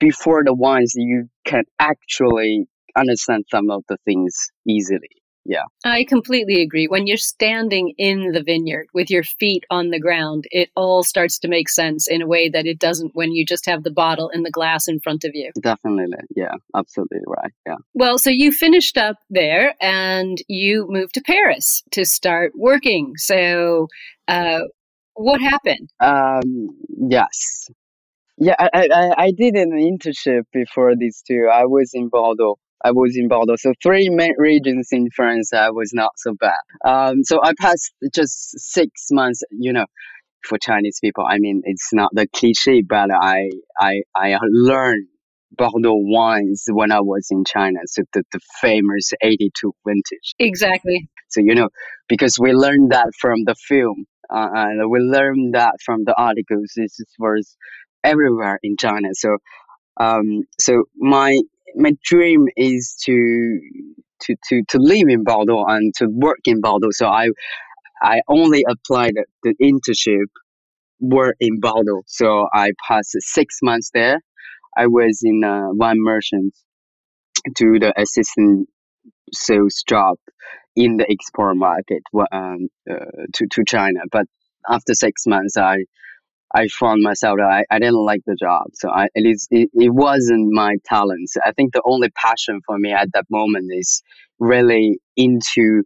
before 0.01 0.43
the 0.45 0.55
ones 0.55 0.95
you 0.97 1.29
can 1.45 1.63
actually 1.79 2.67
understand 2.97 3.45
some 3.51 3.71
of 3.71 3.85
the 3.89 3.97
things 4.05 4.51
easily. 4.67 5.11
yeah. 5.45 5.63
I 5.85 6.05
completely 6.05 6.63
agree. 6.63 6.87
When 6.87 7.07
you're 7.07 7.17
standing 7.17 7.95
in 7.99 8.33
the 8.33 8.43
vineyard 8.43 8.87
with 8.93 9.11
your 9.11 9.23
feet 9.23 9.65
on 9.71 9.91
the 9.91 10.01
ground, 10.01 10.45
it 10.51 10.71
all 10.75 11.03
starts 11.03 11.39
to 11.41 11.49
make 11.49 11.69
sense 11.69 12.09
in 12.09 12.23
a 12.23 12.27
way 12.27 12.49
that 12.49 12.67
it 12.67 12.79
doesn't 12.79 13.15
when 13.15 13.33
you 13.33 13.45
just 13.47 13.67
have 13.67 13.83
the 13.83 13.91
bottle 13.91 14.31
and 14.33 14.45
the 14.45 14.51
glass 14.51 14.89
in 14.89 15.01
front 15.01 15.25
of 15.25 15.33
you. 15.35 15.51
Definitely. 15.61 16.19
Yeah, 16.35 16.55
absolutely 16.75 17.21
right. 17.27 17.53
Yeah. 17.67 17.77
Well, 17.95 18.19
so 18.19 18.31
you 18.31 18.53
finished 18.53 18.99
up 18.99 19.17
there 19.29 19.75
and 19.81 20.39
you 20.49 20.87
moved 20.89 21.15
to 21.15 21.23
Paris 21.23 21.83
to 21.93 22.05
start 22.05 22.53
working. 22.57 23.15
So, 23.17 23.89
uh, 24.29 24.61
what 25.15 25.41
happened? 25.41 25.91
Um, 26.01 26.79
yes. 27.09 27.69
Yeah, 28.41 28.55
I, 28.59 28.89
I, 28.93 29.15
I 29.25 29.33
did 29.37 29.55
an 29.55 29.73
internship 29.73 30.45
before 30.53 30.95
these 30.97 31.23
two. 31.27 31.49
I 31.53 31.67
was 31.67 31.91
in 31.95 32.09
Bordeaux 32.09 32.57
I 32.85 32.93
was 32.93 33.17
in 33.17 33.29
Bordeaux. 33.29 33.57
So 33.57 33.73
three 33.83 34.09
main 34.09 34.35
regions 34.39 34.89
in 34.93 35.09
France, 35.15 35.53
I 35.53 35.71
was 35.71 35.93
not 35.93 36.13
so 36.17 36.35
bad. 36.35 36.57
Um, 36.85 37.23
so 37.25 37.41
I 37.43 37.53
passed 37.59 37.93
just 38.15 38.59
six 38.59 39.09
months, 39.11 39.43
you 39.51 39.73
know, 39.73 39.85
for 40.45 40.59
Chinese 40.59 40.99
people. 41.03 41.25
I 41.29 41.39
mean, 41.39 41.63
it's 41.65 41.93
not 41.93 42.11
the 42.15 42.27
cliche, 42.35 42.83
but 42.83 43.11
I, 43.13 43.51
I, 43.79 44.03
I 44.17 44.39
learned 44.51 45.09
Bordeaux 45.53 45.95
wines 45.95 46.65
when 46.71 46.91
I 46.91 47.01
was 47.01 47.27
in 47.31 47.45
China. 47.45 47.81
So 47.87 48.03
the, 48.15 48.23
the 48.33 48.41
famous 48.61 49.13
82 49.23 49.73
vintage. 49.87 50.35
Exactly. 50.39 51.09
So, 51.29 51.41
you 51.41 51.55
know, 51.55 51.69
because 52.09 52.39
we 52.39 52.53
learned 52.53 52.93
that 52.93 53.09
from 53.21 53.45
the 53.45 53.55
film, 53.55 54.07
uh, 54.33 54.49
and 54.55 54.91
we 54.91 55.01
learned 55.01 55.55
that 55.55 55.75
from 55.85 56.05
the 56.05 56.15
articles. 56.17 56.73
This 56.77 57.01
is 57.01 57.07
was 57.19 57.57
everywhere 58.05 58.59
in 58.63 58.77
China. 58.77 59.09
So, 59.13 59.39
um, 59.99 60.45
so 60.59 60.85
my 60.97 61.41
my 61.77 61.93
dream 62.05 62.47
is 62.57 62.97
to 63.05 63.61
to 64.23 64.37
to 64.49 64.63
to 64.69 64.79
live 64.79 65.09
in 65.09 65.25
Bordeaux 65.25 65.65
and 65.67 65.95
to 65.97 66.07
work 66.07 66.41
in 66.47 66.61
Bordeaux. 66.61 66.91
So 66.93 67.07
I 67.09 67.29
I 68.03 68.23
only 68.29 68.65
applied 68.69 69.15
the 69.43 69.55
internship 69.63 70.27
work 71.01 71.37
in 71.41 71.61
Bordeaux. 71.61 72.03
So 72.07 72.49
I 72.53 72.73
passed 72.87 73.17
six 73.21 73.59
months 73.63 73.91
there. 73.95 74.21
I 74.77 74.87
was 74.87 75.21
in 75.25 75.43
a 75.45 75.73
wine 75.73 76.01
merchant 76.01 76.55
to 77.57 77.79
the 77.79 77.93
assistant 78.01 78.69
sales 79.33 79.83
job 79.89 80.17
in 80.77 80.97
the 80.97 81.11
export 81.11 81.57
market 81.57 82.03
um, 82.33 82.69
uh, 82.91 82.95
to 83.35 83.47
to 83.51 83.65
China. 83.67 84.01
But 84.11 84.27
after 84.69 84.95
six 84.95 85.27
months, 85.27 85.57
I 85.57 85.85
I 86.55 86.69
found 86.69 87.03
myself 87.03 87.37
that 87.39 87.47
I, 87.71 87.75
I 87.75 87.79
didn't 87.79 88.05
like 88.05 88.23
the 88.27 88.37
job. 88.41 88.67
So 88.75 88.91
I, 88.91 89.07
it, 89.15 89.27
is, 89.27 89.47
it, 89.51 89.71
it 89.73 89.91
wasn't 89.93 90.53
my 90.53 90.77
talents. 90.85 91.37
I 91.45 91.53
think 91.53 91.73
the 91.73 91.83
only 91.85 92.11
passion 92.11 92.61
for 92.67 92.79
me 92.79 92.93
at 92.93 93.13
that 93.15 93.27
moment 93.31 93.71
is 93.73 94.03
really 94.39 94.99
into 95.17 95.85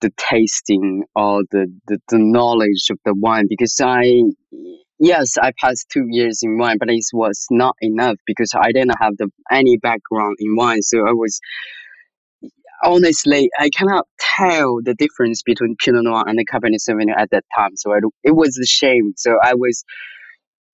the 0.00 0.10
tasting 0.16 1.04
or 1.14 1.42
the, 1.50 1.72
the, 1.86 1.98
the 2.08 2.18
knowledge 2.18 2.88
of 2.90 2.98
the 3.04 3.14
wine 3.14 3.46
because 3.48 3.80
I, 3.80 4.22
yes, 4.98 5.38
I 5.38 5.52
passed 5.58 5.88
two 5.90 6.06
years 6.08 6.40
in 6.42 6.58
wine, 6.58 6.78
but 6.78 6.90
it 6.90 7.04
was 7.12 7.46
not 7.50 7.76
enough 7.80 8.16
because 8.26 8.52
I 8.54 8.72
didn't 8.72 8.96
have 9.00 9.16
the, 9.16 9.30
any 9.50 9.76
background 9.76 10.36
in 10.40 10.56
wine. 10.56 10.82
So 10.82 11.06
I 11.08 11.12
was 11.12 11.40
honestly, 12.82 13.50
I 13.58 13.70
cannot 13.70 14.06
tell 14.18 14.80
the 14.82 14.94
difference 14.94 15.42
between 15.42 15.76
Pinot 15.82 16.04
Noir 16.04 16.24
and 16.26 16.38
the 16.38 16.44
Cabernet 16.44 16.78
Sauvignon 16.88 17.16
at 17.16 17.30
that 17.30 17.44
time. 17.56 17.76
So 17.76 17.92
it 18.24 18.34
was 18.34 18.58
a 18.58 18.66
shame. 18.66 19.12
So 19.16 19.36
I 19.42 19.54
was, 19.54 19.84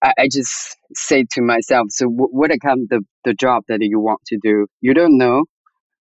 I, 0.03 0.13
I 0.19 0.29
just 0.31 0.77
say 0.95 1.25
to 1.33 1.43
myself, 1.43 1.89
so 1.91 2.07
w- 2.07 2.31
what 2.31 2.51
come 2.63 2.87
the, 2.91 3.03
the 3.25 3.35
job 3.35 3.65
that 3.69 3.79
you 3.81 4.01
want 4.01 4.21
to 4.29 4.39
do? 4.43 4.67
You 4.81 4.95
don't 4.95 5.19
know, 5.19 5.45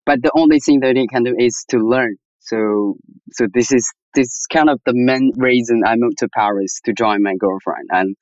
but 0.06 0.22
the 0.22 0.32
only 0.36 0.60
thing 0.60 0.80
that 0.80 0.96
you 0.96 1.06
can 1.08 1.24
do 1.24 1.34
is 1.38 1.64
to 1.70 1.78
learn. 1.78 2.16
So, 2.40 2.96
so 3.32 3.46
this 3.52 3.72
is, 3.72 3.90
this 4.14 4.28
is 4.28 4.46
kind 4.52 4.70
of 4.70 4.80
the 4.86 4.92
main 4.94 5.32
reason 5.36 5.82
I 5.86 5.96
moved 5.96 6.18
to 6.18 6.28
Paris 6.28 6.80
to 6.84 6.92
join 6.92 7.22
my 7.22 7.34
girlfriend. 7.38 7.88
And 7.90 8.16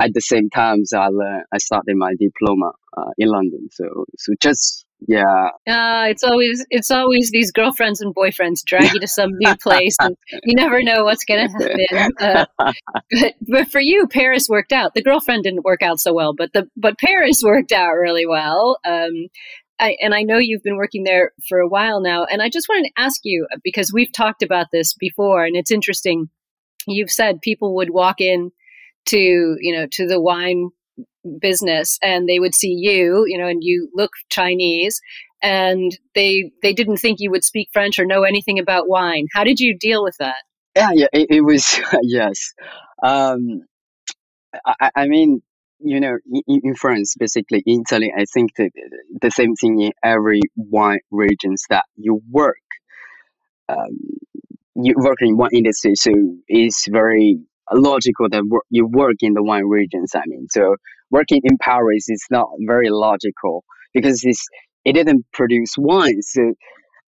at 0.00 0.14
the 0.14 0.20
same 0.20 0.50
time, 0.50 0.84
so 0.84 0.98
I 0.98 1.08
learned, 1.08 1.44
I 1.52 1.58
started 1.58 1.96
my 1.96 2.14
diploma 2.18 2.72
uh, 2.96 3.10
in 3.18 3.28
London. 3.28 3.68
So, 3.72 4.04
so 4.18 4.32
just 4.40 4.86
yeah. 5.06 5.50
Uh, 5.66 6.06
it's 6.08 6.24
always 6.24 6.66
it's 6.70 6.90
always 6.90 7.30
these 7.30 7.52
girlfriends 7.52 8.00
and 8.00 8.14
boyfriends 8.14 8.64
drag 8.64 8.92
you 8.92 9.00
to 9.00 9.06
some 9.06 9.30
new 9.38 9.54
place, 9.62 9.96
and 10.00 10.16
you 10.44 10.54
never 10.54 10.82
know 10.82 11.04
what's 11.04 11.24
going 11.24 11.48
to 11.48 11.64
happen. 11.64 12.12
Uh, 12.18 12.44
but 12.58 13.34
but 13.40 13.68
for 13.70 13.80
you, 13.80 14.08
Paris 14.08 14.48
worked 14.48 14.72
out. 14.72 14.94
The 14.94 15.02
girlfriend 15.02 15.44
didn't 15.44 15.64
work 15.64 15.82
out 15.82 16.00
so 16.00 16.12
well, 16.12 16.34
but 16.36 16.52
the 16.52 16.68
but 16.76 16.98
Paris 16.98 17.40
worked 17.44 17.72
out 17.72 17.92
really 17.92 18.26
well. 18.26 18.78
Um, 18.84 19.28
I, 19.80 19.96
and 20.02 20.12
I 20.12 20.22
know 20.22 20.38
you've 20.38 20.64
been 20.64 20.76
working 20.76 21.04
there 21.04 21.30
for 21.48 21.60
a 21.60 21.68
while 21.68 22.00
now, 22.00 22.24
and 22.24 22.42
I 22.42 22.48
just 22.48 22.68
wanted 22.68 22.88
to 22.88 23.02
ask 23.02 23.20
you 23.22 23.46
because 23.62 23.92
we've 23.92 24.12
talked 24.12 24.42
about 24.42 24.66
this 24.72 24.94
before, 24.94 25.44
and 25.44 25.54
it's 25.54 25.70
interesting. 25.70 26.28
You've 26.88 27.10
said 27.10 27.40
people 27.40 27.76
would 27.76 27.90
walk 27.90 28.20
in 28.20 28.50
to 29.06 29.56
you 29.60 29.76
know 29.76 29.86
to 29.92 30.06
the 30.06 30.20
wine 30.20 30.70
business 31.40 31.98
and 32.02 32.28
they 32.28 32.38
would 32.38 32.54
see 32.54 32.72
you, 32.72 33.24
you 33.26 33.38
know, 33.38 33.46
and 33.46 33.62
you 33.62 33.90
look 33.94 34.12
Chinese 34.28 35.00
and 35.42 35.96
they 36.14 36.50
they 36.62 36.72
didn't 36.72 36.96
think 36.96 37.20
you 37.20 37.30
would 37.30 37.44
speak 37.44 37.68
French 37.72 37.98
or 37.98 38.04
know 38.04 38.22
anything 38.22 38.58
about 38.58 38.88
wine. 38.88 39.26
How 39.34 39.44
did 39.44 39.60
you 39.60 39.76
deal 39.78 40.02
with 40.02 40.16
that? 40.18 40.42
Yeah, 40.76 40.90
yeah, 40.94 41.06
it, 41.12 41.26
it 41.30 41.40
was 41.42 41.80
yes. 42.02 42.54
Um, 43.02 43.62
I, 44.64 44.90
I 44.94 45.08
mean, 45.08 45.42
you 45.80 46.00
know, 46.00 46.18
in, 46.46 46.60
in, 46.64 46.74
France, 46.74 47.14
basically 47.18 47.62
in 47.66 47.82
Italy, 47.88 48.12
I 48.16 48.24
think 48.24 48.54
that 48.56 48.70
the 49.20 49.30
same 49.30 49.54
thing 49.54 49.80
in 49.80 49.92
every 50.02 50.40
wine 50.56 51.00
regions 51.10 51.64
that 51.70 51.84
you 51.96 52.22
work. 52.30 52.56
Um, 53.68 53.98
you 54.74 54.94
work 54.96 55.18
in 55.20 55.36
one 55.36 55.50
industry, 55.52 55.94
so 55.94 56.10
it's 56.46 56.86
very 56.88 57.38
logical 57.72 58.28
that 58.30 58.42
you 58.70 58.86
work 58.86 59.16
in 59.20 59.34
the 59.34 59.42
wine 59.42 59.66
regions. 59.66 60.12
I 60.14 60.22
mean, 60.26 60.46
so 60.50 60.76
working 61.10 61.40
in 61.44 61.58
Paris 61.58 62.08
is 62.08 62.24
not 62.30 62.48
very 62.66 62.90
logical 62.90 63.64
because 63.94 64.22
it's, 64.24 64.46
it 64.84 64.92
didn't 64.92 65.26
produce 65.32 65.74
wine. 65.76 66.22
So 66.22 66.54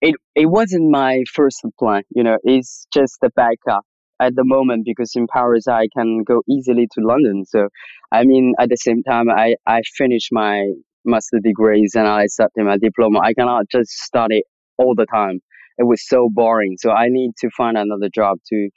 it, 0.02 0.16
it 0.36 0.46
wasn't 0.48 0.92
my 0.92 1.24
first 1.34 1.62
plan, 1.80 2.04
you 2.10 2.24
know, 2.24 2.38
it's 2.44 2.88
just 2.94 3.18
the 3.22 3.30
backup 3.36 3.84
at 4.22 4.36
the 4.36 4.44
moment 4.46 4.86
because 4.86 5.12
in 5.16 5.28
Paris 5.28 5.68
I 5.68 5.88
can 5.98 6.24
go 6.24 6.42
easily 6.50 6.88
to 6.94 7.06
London. 7.06 7.44
So, 7.46 7.68
I 8.12 8.24
mean, 8.24 8.54
at 8.60 8.70
the 8.70 8.78
same 8.78 9.04
time, 9.04 9.30
I, 9.30 9.56
I 9.68 9.82
finished 9.98 10.30
my 10.32 10.66
master 11.06 11.40
degrees 11.44 11.94
and 11.96 12.08
I 12.08 12.28
started 12.28 12.64
my 12.64 12.78
diploma. 12.78 13.20
I 13.24 13.34
cannot 13.34 13.70
just 13.70 13.92
study 13.92 14.44
all 14.78 14.96
the 14.96 15.06
time. 15.06 15.40
It 15.78 15.84
was 15.84 16.08
so 16.08 16.30
boring. 16.32 16.78
So 16.80 16.92
I 16.92 17.08
need 17.10 17.32
to 17.40 17.50
find 17.56 17.78
another 17.78 18.10
job 18.14 18.38
to 18.50 18.70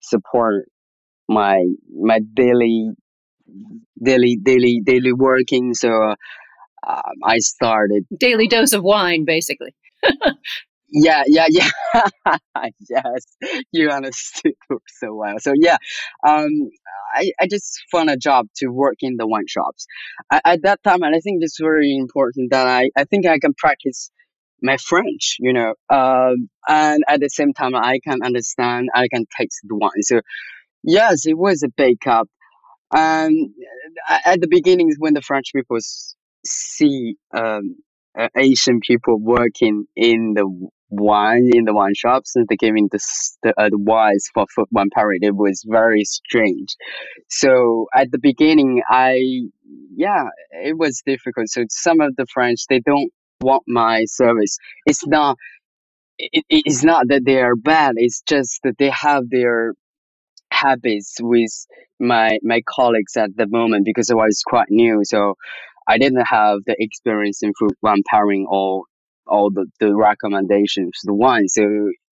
support 0.00 0.66
my 1.28 1.64
my 1.92 2.20
daily 2.34 2.90
daily 4.02 4.38
daily 4.42 4.80
daily 4.84 5.12
working. 5.12 5.74
So 5.74 5.90
um, 6.86 7.14
I 7.24 7.38
started 7.38 8.04
daily 8.18 8.48
dose 8.48 8.72
of 8.72 8.82
wine, 8.82 9.24
basically. 9.24 9.74
yeah, 10.90 11.22
yeah, 11.26 11.46
yeah. 11.48 11.70
yes, 12.88 13.24
you 13.72 13.90
understood 13.90 14.52
so 14.88 15.14
well. 15.14 15.36
So 15.38 15.52
yeah, 15.54 15.78
um, 16.26 16.50
I 17.14 17.30
I 17.40 17.46
just 17.46 17.82
found 17.90 18.10
a 18.10 18.16
job 18.16 18.46
to 18.56 18.68
work 18.68 18.96
in 19.00 19.16
the 19.16 19.26
wine 19.26 19.46
shops. 19.48 19.86
I, 20.30 20.40
at 20.44 20.62
that 20.62 20.82
time, 20.82 21.02
and 21.02 21.14
I 21.14 21.20
think 21.20 21.38
it's 21.42 21.58
very 21.60 21.96
important 21.96 22.50
that 22.50 22.66
I 22.66 22.90
I 22.96 23.04
think 23.04 23.26
I 23.26 23.38
can 23.38 23.54
practice 23.54 24.10
my 24.62 24.76
French, 24.78 25.36
you 25.40 25.52
know, 25.52 25.74
um, 25.90 26.48
and 26.66 27.04
at 27.06 27.20
the 27.20 27.28
same 27.28 27.52
time 27.52 27.74
I 27.74 27.98
can 28.02 28.22
understand, 28.22 28.88
I 28.94 29.08
can 29.08 29.26
taste 29.38 29.60
the 29.64 29.76
wine. 29.76 30.02
So 30.02 30.20
yes, 30.84 31.26
it 31.26 31.36
was 31.36 31.62
a 31.62 31.68
big 31.68 32.00
cup. 32.00 32.28
Um, 32.94 33.54
at 34.24 34.40
the 34.40 34.48
beginnings, 34.48 34.96
when 34.98 35.14
the 35.14 35.22
French 35.22 35.52
people 35.54 35.78
see 36.46 37.16
um, 37.36 37.76
uh, 38.18 38.28
Asian 38.36 38.80
people 38.80 39.18
working 39.18 39.86
in 39.96 40.34
the 40.34 40.68
wine 40.90 41.50
in 41.52 41.64
the 41.64 41.74
wine 41.74 41.94
shops 41.94 42.36
and 42.36 42.46
they 42.48 42.56
giving 42.56 42.88
the 42.92 43.00
the 43.42 43.52
advice 43.60 44.28
for 44.32 44.46
food 44.54 44.66
wine 44.70 44.90
parade, 44.94 45.24
it 45.24 45.34
was 45.34 45.64
very 45.66 46.04
strange. 46.04 46.76
So 47.28 47.86
at 47.94 48.12
the 48.12 48.18
beginning, 48.18 48.82
I 48.88 49.48
yeah, 49.96 50.28
it 50.50 50.78
was 50.78 51.02
difficult. 51.04 51.48
So 51.48 51.64
some 51.68 52.00
of 52.00 52.14
the 52.16 52.26
French 52.32 52.66
they 52.68 52.80
don't 52.80 53.10
want 53.40 53.64
my 53.66 54.04
service. 54.06 54.58
It's 54.86 55.06
not. 55.06 55.36
It, 56.16 56.44
it's 56.48 56.84
not 56.84 57.08
that 57.08 57.24
they 57.24 57.40
are 57.40 57.56
bad. 57.56 57.94
It's 57.96 58.22
just 58.22 58.60
that 58.62 58.78
they 58.78 58.90
have 58.90 59.28
their 59.30 59.74
habits 60.66 61.10
with 61.20 61.54
my 62.00 62.38
my 62.42 62.60
colleagues 62.76 63.16
at 63.24 63.30
the 63.36 63.46
moment 63.58 63.84
because 63.90 64.10
I 64.10 64.14
was 64.24 64.42
quite 64.52 64.70
new. 64.70 64.96
So 65.04 65.20
I 65.92 65.98
didn't 65.98 66.26
have 66.38 66.56
the 66.66 66.76
experience 66.78 67.38
in 67.42 67.52
food 67.58 67.74
wine 67.82 68.02
pairing 68.10 68.46
or 68.48 68.84
all 69.26 69.50
the, 69.50 69.66
the 69.80 69.90
recommendations 69.94 70.94
the 71.04 71.14
one. 71.14 71.48
So 71.48 71.64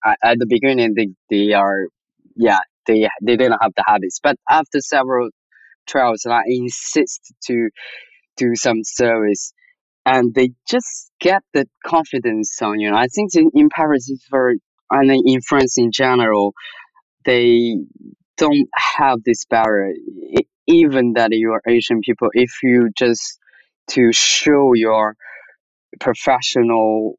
I, 0.05 0.15
at 0.31 0.39
the 0.39 0.47
beginning 0.57 0.95
they, 0.97 1.09
they 1.31 1.53
are 1.55 1.81
yeah 2.37 2.61
they 2.87 3.01
they 3.27 3.37
didn't 3.37 3.61
have 3.63 3.73
the 3.77 3.85
habits. 3.87 4.19
But 4.23 4.37
after 4.61 4.81
several 4.81 5.29
trials, 5.87 6.27
I 6.27 6.43
insist 6.47 7.21
to 7.49 7.57
do 8.37 8.49
some 8.67 8.81
service. 8.85 9.45
and 10.05 10.35
they 10.35 10.51
just 10.69 11.11
get 11.21 11.43
the 11.55 11.67
confidence 11.87 12.51
on 12.63 12.81
you. 12.81 12.93
I 12.95 13.07
think 13.15 13.35
in, 13.35 13.51
in 13.55 13.69
Paris 13.71 14.11
very, 14.31 14.57
and 14.91 15.11
in 15.11 15.41
France 15.43 15.75
in 15.79 15.91
general, 15.93 16.55
they 17.25 17.77
don't 18.43 18.69
have 18.97 19.19
this 19.25 19.45
barrier. 19.45 19.95
Even 20.67 21.15
that 21.15 21.31
you 21.33 21.53
are 21.53 21.63
Asian 21.67 22.01
people, 22.01 22.29
if 22.33 22.53
you 22.63 22.91
just 22.97 23.39
to 23.91 24.13
show 24.13 24.75
your 24.75 25.17
professional 26.01 27.17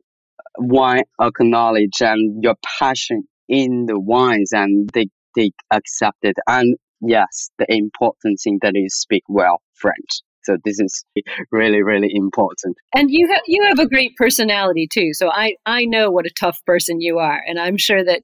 wine 0.58 1.04
acknowledge 1.22 2.02
and 2.02 2.44
your 2.44 2.56
passion 2.80 3.24
in 3.48 3.86
the 3.86 4.00
wines, 4.00 4.52
and 4.54 4.90
they 4.94 5.08
they 5.36 5.52
accept 5.72 6.18
it. 6.24 6.38
And 6.48 6.78
yes, 7.02 7.50
the 7.58 7.66
important 7.70 8.40
thing 8.44 8.60
that 8.62 8.74
you 8.76 8.90
speak 8.90 9.24
well 9.28 9.62
French. 9.74 10.22
So 10.44 10.58
this 10.64 10.80
is 10.80 11.06
really, 11.52 11.82
really 11.82 12.10
important. 12.14 12.78
And 12.96 13.10
you 13.10 13.28
have 13.32 13.42
you 13.48 13.64
have 13.64 13.80
a 13.80 13.88
great 13.88 14.16
personality 14.18 14.88
too. 14.92 15.14
So 15.14 15.30
I 15.32 15.56
I 15.66 15.86
know 15.86 16.12
what 16.12 16.26
a 16.26 16.32
tough 16.40 16.60
person 16.66 17.02
you 17.02 17.20
are, 17.20 17.42
and 17.48 17.60
I'm 17.60 17.78
sure 17.78 18.04
that 18.04 18.24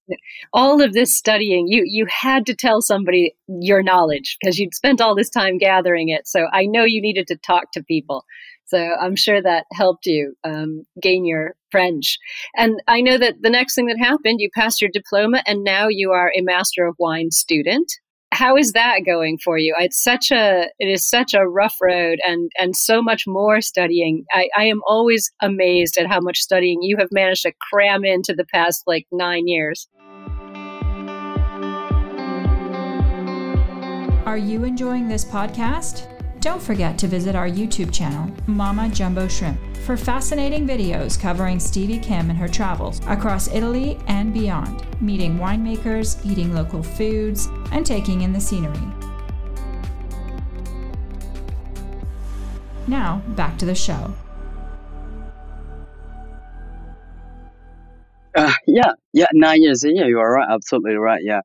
all 0.54 0.82
of 0.82 0.94
this 0.94 1.18
studying, 1.18 1.68
you 1.68 1.84
you 1.86 2.06
had 2.10 2.46
to 2.48 2.56
tell 2.56 2.82
somebody 2.82 3.36
your 3.48 3.84
knowledge 3.84 4.38
because 4.42 4.58
you'd 4.60 4.76
spent 4.76 5.02
all 5.02 5.16
this 5.16 5.30
time 5.30 5.58
gathering 5.58 6.10
it. 6.10 6.28
So 6.28 6.48
I 6.52 6.66
know 6.66 6.84
you 6.84 7.02
needed 7.02 7.28
to 7.28 7.36
talk 7.38 7.72
to 7.74 7.84
people. 7.84 8.26
So 8.66 8.96
I'm 9.02 9.16
sure 9.16 9.42
that 9.42 9.66
helped 9.74 10.06
you 10.06 10.36
um, 10.44 10.84
gain 11.02 11.26
your 11.26 11.56
French. 11.72 12.20
And 12.56 12.80
I 12.88 13.02
know 13.02 13.18
that 13.18 13.42
the 13.42 13.50
next 13.50 13.74
thing 13.74 13.88
that 13.88 13.98
happened, 13.98 14.40
you 14.40 14.50
passed 14.56 14.80
your 14.80 14.92
diploma, 14.94 15.42
and 15.48 15.64
now 15.64 15.88
you 15.88 16.12
are 16.12 16.32
a 16.38 16.42
Master 16.42 16.86
of 16.86 16.96
Wine 17.00 17.32
student 17.32 17.92
how 18.32 18.56
is 18.56 18.74
that 18.74 19.00
going 19.06 19.38
for 19.44 19.58
you? 19.58 19.76
It's 19.80 20.02
such 20.02 20.32
a 20.32 20.68
it 20.80 20.86
is 20.86 21.08
such 21.08 21.34
a 21.34 21.48
rough 21.48 21.76
road 21.82 22.20
and 22.26 22.52
and 22.60 22.76
so 22.76 23.02
much 23.02 23.26
more 23.28 23.60
studying. 23.62 24.26
I, 24.32 24.50
I 24.56 24.66
am 24.66 24.82
always 24.88 25.32
amazed 25.42 25.98
at 25.98 26.08
how 26.08 26.20
much 26.20 26.40
studying 26.40 26.82
you 26.82 26.98
have 26.98 27.10
managed 27.12 27.44
to 27.44 27.54
cram 27.72 28.06
into 28.06 28.34
the 28.34 28.46
past 28.46 28.84
like 28.86 29.08
nine 29.12 29.48
years. 29.48 29.88
Are 34.26 34.38
you 34.38 34.64
enjoying 34.64 35.08
this 35.08 35.26
podcast? 35.26 36.19
Don't 36.42 36.62
forget 36.62 36.98
to 37.00 37.08
visit 37.08 37.36
our 37.36 37.50
YouTube 37.50 37.94
channel, 37.94 38.34
Mama 38.48 38.88
Jumbo 38.88 39.28
Shrimp, 39.28 39.60
for 39.86 39.98
fascinating 39.98 40.66
videos 40.66 41.20
covering 41.20 41.60
Stevie 41.60 42.00
Kim 42.00 42.30
and 42.30 42.40
her 42.40 42.48
travels 42.48 43.02
across 43.08 43.54
Italy 43.54 44.00
and 44.08 44.34
beyond, 44.34 44.86
meeting 45.02 45.38
winemakers, 45.38 46.26
eating 46.26 46.54
local 46.54 46.82
foods, 46.82 47.50
and 47.74 47.86
taking 47.86 48.22
in 48.22 48.32
the 48.32 48.40
scenery. 48.40 48.80
Now, 52.88 53.22
back 53.36 53.58
to 53.58 53.66
the 53.66 53.76
show. 53.76 54.14
Uh, 58.34 58.54
yeah, 58.66 58.94
yeah, 59.12 59.28
nine 59.34 59.62
years. 59.62 59.84
Yeah, 59.86 60.06
you 60.06 60.20
are 60.20 60.32
right. 60.36 60.48
Absolutely 60.50 60.96
right. 60.96 61.22
Yeah, 61.22 61.42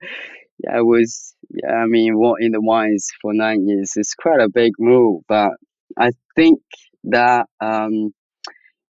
yeah, 0.63 0.77
I 0.77 0.83
was, 0.83 1.34
yeah, 1.55 1.73
I 1.73 1.87
mean, 1.87 2.19
what 2.19 2.43
in 2.43 2.53
the 2.53 2.61
wines 2.61 3.09
for 3.23 3.33
nine 3.33 3.69
years 3.69 3.93
is 3.97 4.15
quite 4.15 4.41
a 4.41 4.49
big 4.49 4.73
move, 4.79 5.23
but 5.29 5.51
I 5.99 6.11
think 6.35 6.61
that, 7.05 7.47
um, 7.61 8.13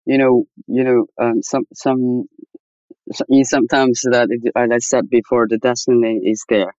you 0.05 0.19
know, 0.19 0.45
you 0.67 0.85
know, 0.85 1.07
um, 1.19 1.43
some, 1.43 1.65
some, 1.73 2.25
sometimes 3.43 4.03
that, 4.03 4.29
it, 4.31 4.53
like 4.55 4.73
I 4.73 4.79
said 4.79 5.09
before, 5.09 5.47
the 5.49 5.59
destiny 5.59 6.21
is 6.25 6.45
there. 6.49 6.75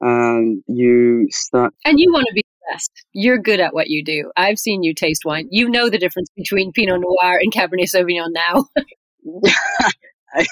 And 0.00 0.62
you 0.66 1.28
start. 1.30 1.74
And 1.84 2.00
you 2.00 2.10
want 2.10 2.26
to 2.28 2.34
be 2.34 2.42
the 2.42 2.72
best. 2.72 2.90
You're 3.12 3.38
good 3.38 3.60
at 3.60 3.74
what 3.74 3.88
you 3.88 4.02
do. 4.02 4.32
I've 4.36 4.58
seen 4.58 4.82
you 4.82 4.94
taste 4.94 5.22
wine. 5.24 5.46
You 5.50 5.68
know 5.68 5.90
the 5.90 5.98
difference 5.98 6.28
between 6.34 6.72
Pinot 6.72 7.00
Noir 7.00 7.38
and 7.38 7.52
Cabernet 7.52 7.90
Sauvignon 7.94 8.32
now. 8.32 8.64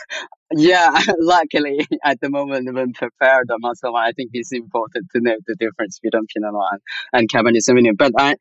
Yeah, 0.50 0.98
luckily 1.18 1.86
at 2.02 2.20
the 2.20 2.30
moment 2.30 2.72
when 2.72 2.92
prepare 2.94 3.42
the 3.46 3.58
muscle 3.60 3.94
I 3.94 4.12
think 4.12 4.30
it's 4.32 4.52
important 4.52 5.08
to 5.14 5.20
know 5.20 5.36
the 5.46 5.54
difference 5.56 5.98
between 6.02 6.26
Pinot 6.34 6.52
Noir 6.52 6.78
and, 7.12 7.28
Cabernet 7.28 7.60
Sauvignon. 7.68 7.98
But 7.98 8.12
I, 8.16 8.36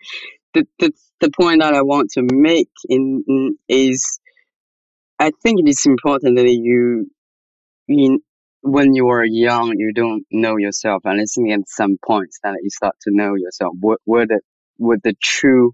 the, 0.54 0.66
the 0.80 0.92
the 1.20 1.32
point 1.32 1.62
that 1.62 1.74
I 1.74 1.82
want 1.82 2.12
to 2.12 2.24
make 2.32 2.70
in, 2.88 3.24
in 3.28 3.58
is, 3.68 4.20
I 5.20 5.32
think 5.44 5.60
it 5.60 5.68
is 5.68 5.86
important 5.86 6.38
that 6.38 6.50
you, 6.50 7.12
in 7.90 8.20
when 8.62 8.94
you 8.94 9.10
are 9.10 9.26
young, 9.26 9.74
you 9.78 9.92
don't 9.94 10.26
know 10.32 10.58
yourself, 10.58 11.02
and 11.06 11.20
I 11.20 11.26
think 11.26 11.52
at 11.52 11.68
some 11.68 11.98
points 12.06 12.40
that 12.44 12.56
you 12.62 12.70
start 12.70 12.96
to 13.02 13.12
know 13.12 13.36
yourself. 13.36 13.74
What 13.80 14.00
what 14.06 14.30
the 14.30 14.40
what 14.78 15.04
the 15.04 15.14
true 15.22 15.74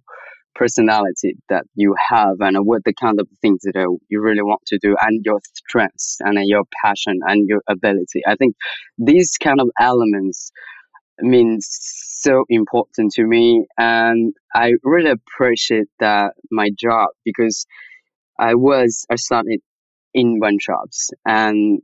personality 0.55 1.35
that 1.49 1.63
you 1.75 1.95
have 2.09 2.37
and 2.39 2.65
what 2.65 2.83
the 2.83 2.93
kind 2.93 3.19
of 3.19 3.27
things 3.41 3.61
that 3.63 3.97
you 4.09 4.21
really 4.21 4.41
want 4.41 4.61
to 4.67 4.77
do 4.81 4.95
and 5.01 5.23
your 5.25 5.39
strengths 5.55 6.17
and 6.21 6.37
your 6.47 6.63
passion 6.83 7.19
and 7.27 7.47
your 7.47 7.61
ability. 7.67 8.21
I 8.27 8.35
think 8.35 8.55
these 8.97 9.37
kind 9.41 9.59
of 9.59 9.69
elements 9.79 10.51
means 11.19 11.67
so 11.69 12.45
important 12.49 13.11
to 13.13 13.25
me 13.25 13.65
and 13.77 14.33
I 14.53 14.73
really 14.83 15.11
appreciate 15.11 15.87
that 15.99 16.33
my 16.51 16.69
job 16.77 17.09
because 17.23 17.65
I 18.39 18.55
was 18.55 19.05
I 19.09 19.15
started 19.15 19.59
in 20.13 20.39
wine 20.39 20.59
shops 20.59 21.11
and 21.25 21.81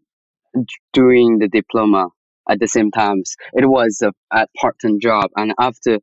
doing 0.94 1.38
the 1.40 1.48
diploma 1.48 2.08
at 2.50 2.60
the 2.60 2.68
same 2.68 2.90
times. 2.90 3.36
It 3.54 3.68
was 3.70 4.02
a, 4.02 4.12
a 4.36 4.48
part-time 4.58 5.00
job 5.00 5.30
and 5.36 5.54
after 5.60 6.00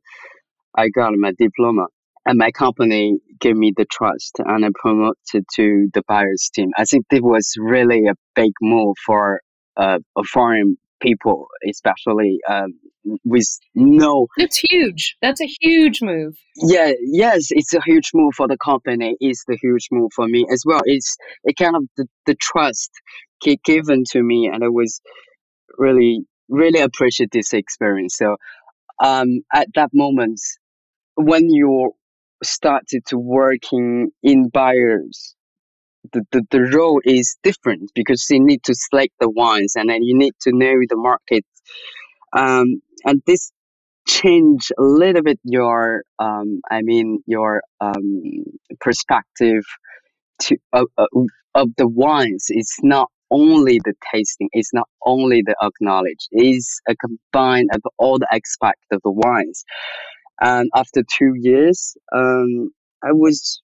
I 0.75 0.89
got 0.89 1.13
my 1.15 1.33
diploma 1.37 1.87
and 2.27 2.37
my 2.37 2.51
company 2.51 3.19
gave 3.39 3.55
me 3.55 3.73
the 3.75 3.85
trust 3.85 4.39
and 4.39 4.65
I 4.65 4.69
promoted 4.75 5.45
to 5.55 5.89
the 5.93 6.03
buyers 6.07 6.49
team. 6.53 6.71
I 6.77 6.83
think 6.83 7.05
it 7.09 7.23
was 7.23 7.53
really 7.57 8.07
a 8.07 8.15
big 8.35 8.51
move 8.61 8.95
for 9.05 9.41
uh, 9.77 9.99
foreign 10.25 10.77
people, 10.99 11.47
especially 11.67 12.39
um, 12.49 12.73
with 13.23 13.47
no. 13.73 14.27
It's 14.35 14.61
huge. 14.69 15.15
That's 15.21 15.39
a 15.39 15.47
huge 15.61 16.01
move. 16.01 16.35
Yeah, 16.57 16.91
yes, 17.01 17.47
it's 17.51 17.73
a 17.73 17.81
huge 17.85 18.11
move 18.13 18.33
for 18.35 18.47
the 18.47 18.57
company. 18.57 19.15
It's 19.21 19.45
the 19.47 19.57
huge 19.61 19.87
move 19.91 20.11
for 20.13 20.27
me 20.27 20.45
as 20.51 20.63
well. 20.65 20.81
It's 20.83 21.15
it 21.45 21.55
kind 21.55 21.77
of 21.77 21.83
the, 21.95 22.07
the 22.25 22.35
trust 22.35 22.91
given 23.63 24.03
to 24.11 24.21
me, 24.21 24.49
and 24.51 24.63
I 24.63 24.69
was 24.69 24.99
really 25.77 26.25
really 26.49 26.79
appreciate 26.81 27.31
this 27.31 27.53
experience. 27.53 28.17
So 28.17 28.37
um, 29.01 29.41
at 29.53 29.67
that 29.75 29.91
moment, 29.93 30.41
when 31.15 31.53
you're 31.53 31.91
started 32.43 33.03
to 33.07 33.17
working 33.17 34.09
in 34.23 34.49
buyers, 34.49 35.35
the, 36.13 36.23
the, 36.31 36.43
the 36.51 36.61
role 36.61 37.01
is 37.03 37.37
different 37.43 37.91
because 37.95 38.25
you 38.29 38.43
need 38.43 38.63
to 38.63 38.73
select 38.75 39.13
the 39.19 39.29
wines 39.29 39.73
and 39.75 39.89
then 39.89 40.03
you 40.03 40.17
need 40.17 40.33
to 40.41 40.51
know 40.53 40.75
the 40.89 40.95
market. 40.95 41.45
Um, 42.35 42.81
and 43.05 43.21
this 43.25 43.51
change 44.07 44.71
a 44.77 44.83
little 44.83 45.23
bit 45.23 45.39
your, 45.43 46.03
um, 46.19 46.61
I 46.71 46.81
mean, 46.81 47.23
your 47.27 47.61
um, 47.81 48.23
perspective 48.79 49.63
to 50.43 50.57
uh, 50.73 50.85
uh, 50.97 51.05
of 51.55 51.69
the 51.77 51.87
wines. 51.87 52.45
It's 52.49 52.77
not 52.83 53.09
only 53.31 53.79
the 53.83 53.93
tasting, 54.13 54.49
it's 54.53 54.73
not 54.73 54.87
only 55.05 55.41
the 55.45 55.55
acknowledge, 55.61 56.27
it's 56.31 56.79
a 56.87 56.95
combine 56.95 57.67
of 57.73 57.81
all 57.97 58.19
the 58.19 58.27
aspects 58.31 58.85
of 58.91 59.01
the 59.03 59.11
wines. 59.11 59.65
And 60.39 60.69
after 60.75 61.03
two 61.03 61.33
years, 61.35 61.95
um, 62.15 62.71
I 63.03 63.11
was, 63.11 63.61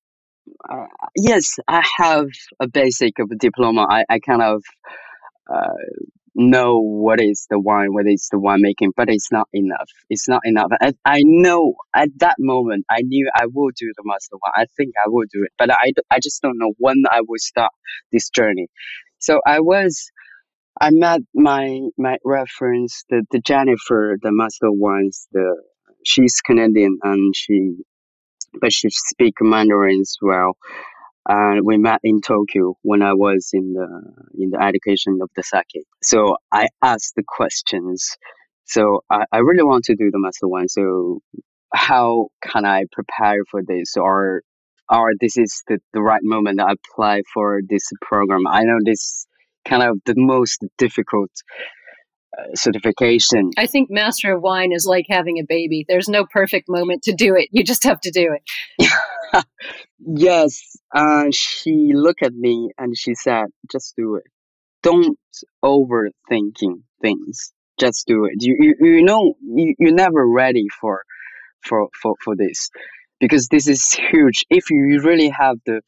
uh, 0.69 0.85
yes, 1.15 1.59
I 1.67 1.83
have 1.97 2.27
a 2.59 2.67
basic 2.67 3.19
of 3.19 3.29
a 3.31 3.35
diploma. 3.35 3.85
I, 3.89 4.05
I 4.09 4.19
kind 4.19 4.41
of 4.41 4.63
uh, 5.53 5.73
know 6.35 6.79
what 6.79 7.21
is 7.21 7.45
the 7.49 7.59
wine, 7.59 7.93
what 7.93 8.07
is 8.07 8.27
the 8.31 8.37
winemaking, 8.37 8.89
but 8.97 9.09
it's 9.09 9.31
not 9.31 9.47
enough. 9.53 9.89
It's 10.09 10.27
not 10.27 10.41
enough. 10.45 10.71
I, 10.81 10.93
I 11.05 11.21
know 11.23 11.75
at 11.95 12.09
that 12.19 12.35
moment, 12.39 12.85
I 12.89 13.01
knew 13.03 13.29
I 13.35 13.45
will 13.45 13.69
do 13.75 13.91
the 13.95 14.03
master 14.05 14.37
wine. 14.41 14.53
I 14.55 14.65
think 14.75 14.93
I 14.97 15.09
will 15.09 15.25
do 15.31 15.43
it, 15.43 15.51
but 15.57 15.71
I, 15.71 15.91
I 16.09 16.19
just 16.19 16.41
don't 16.41 16.57
know 16.57 16.73
when 16.79 17.03
I 17.11 17.21
will 17.21 17.37
start 17.37 17.71
this 18.11 18.29
journey. 18.29 18.67
So 19.19 19.41
I 19.45 19.59
was, 19.59 20.09
I 20.81 20.89
met 20.91 21.21
my, 21.35 21.81
my 21.97 22.17
reference, 22.25 23.03
the, 23.09 23.23
the 23.31 23.39
Jennifer, 23.39 24.17
the 24.21 24.31
master 24.31 24.71
wines, 24.71 25.27
the, 25.31 25.55
she's 26.03 26.41
Canadian 26.41 26.99
and 27.03 27.35
she, 27.35 27.75
but 28.59 28.71
she 28.71 28.89
speaks 28.89 29.41
Mandarin 29.41 29.99
as 30.01 30.17
well. 30.21 30.57
And 31.27 31.65
we 31.65 31.77
met 31.77 32.01
in 32.03 32.21
Tokyo 32.21 32.75
when 32.81 33.01
I 33.01 33.13
was 33.13 33.51
in 33.53 33.73
the 33.73 33.87
in 34.37 34.49
the 34.49 34.61
education 34.61 35.19
of 35.21 35.29
the 35.37 35.43
sake. 35.43 35.85
So 36.03 36.35
I 36.51 36.67
asked 36.83 37.13
the 37.15 37.23
questions. 37.25 38.17
So 38.65 39.03
I, 39.09 39.23
I 39.31 39.37
really 39.37 39.63
want 39.63 39.85
to 39.85 39.95
do 39.95 40.11
the 40.11 40.19
master 40.19 40.49
one. 40.49 40.67
So 40.67 41.21
how 41.73 42.27
can 42.41 42.65
I 42.65 42.83
prepare 42.91 43.45
for 43.49 43.61
this 43.65 43.95
or 43.95 44.41
or 44.89 45.11
this 45.19 45.37
is 45.37 45.63
the, 45.67 45.79
the 45.93 46.01
right 46.01 46.21
moment 46.23 46.59
to 46.59 46.65
apply 46.65 47.21
for 47.33 47.61
this 47.67 47.89
program. 48.01 48.45
I 48.47 48.63
know 48.63 48.77
this 48.83 49.25
kind 49.65 49.83
of 49.83 49.99
the 50.05 50.15
most 50.17 50.63
difficult 50.77 51.31
certification. 52.55 53.51
I 53.57 53.67
think 53.67 53.89
Master 53.89 54.35
of 54.35 54.41
Wine 54.41 54.71
is 54.71 54.85
like 54.85 55.05
having 55.09 55.39
a 55.39 55.43
baby. 55.47 55.85
There's 55.87 56.09
no 56.09 56.25
perfect 56.25 56.69
moment 56.69 57.03
to 57.03 57.13
do 57.13 57.35
it. 57.35 57.49
You 57.51 57.63
just 57.63 57.83
have 57.83 57.99
to 58.01 58.11
do 58.11 58.35
it. 58.79 59.45
yes, 59.99 60.77
uh, 60.93 61.25
she 61.31 61.91
looked 61.93 62.23
at 62.23 62.33
me 62.33 62.71
and 62.77 62.97
she 62.97 63.15
said, 63.15 63.45
"Just 63.71 63.95
do 63.95 64.15
it. 64.15 64.23
Don't 64.81 65.17
overthinking 65.63 66.81
things. 67.01 67.53
Just 67.79 68.05
do 68.07 68.25
it. 68.25 68.33
You 68.39 68.55
you, 68.59 68.75
you 68.79 69.03
know 69.03 69.35
you, 69.41 69.75
you're 69.79 69.93
never 69.93 70.27
ready 70.27 70.67
for 70.79 71.03
for 71.63 71.87
for 72.01 72.15
for 72.23 72.35
this 72.35 72.69
because 73.19 73.47
this 73.47 73.67
is 73.67 73.91
huge. 73.91 74.45
If 74.49 74.69
you 74.69 75.01
really 75.01 75.29
have 75.29 75.57
the 75.65 75.81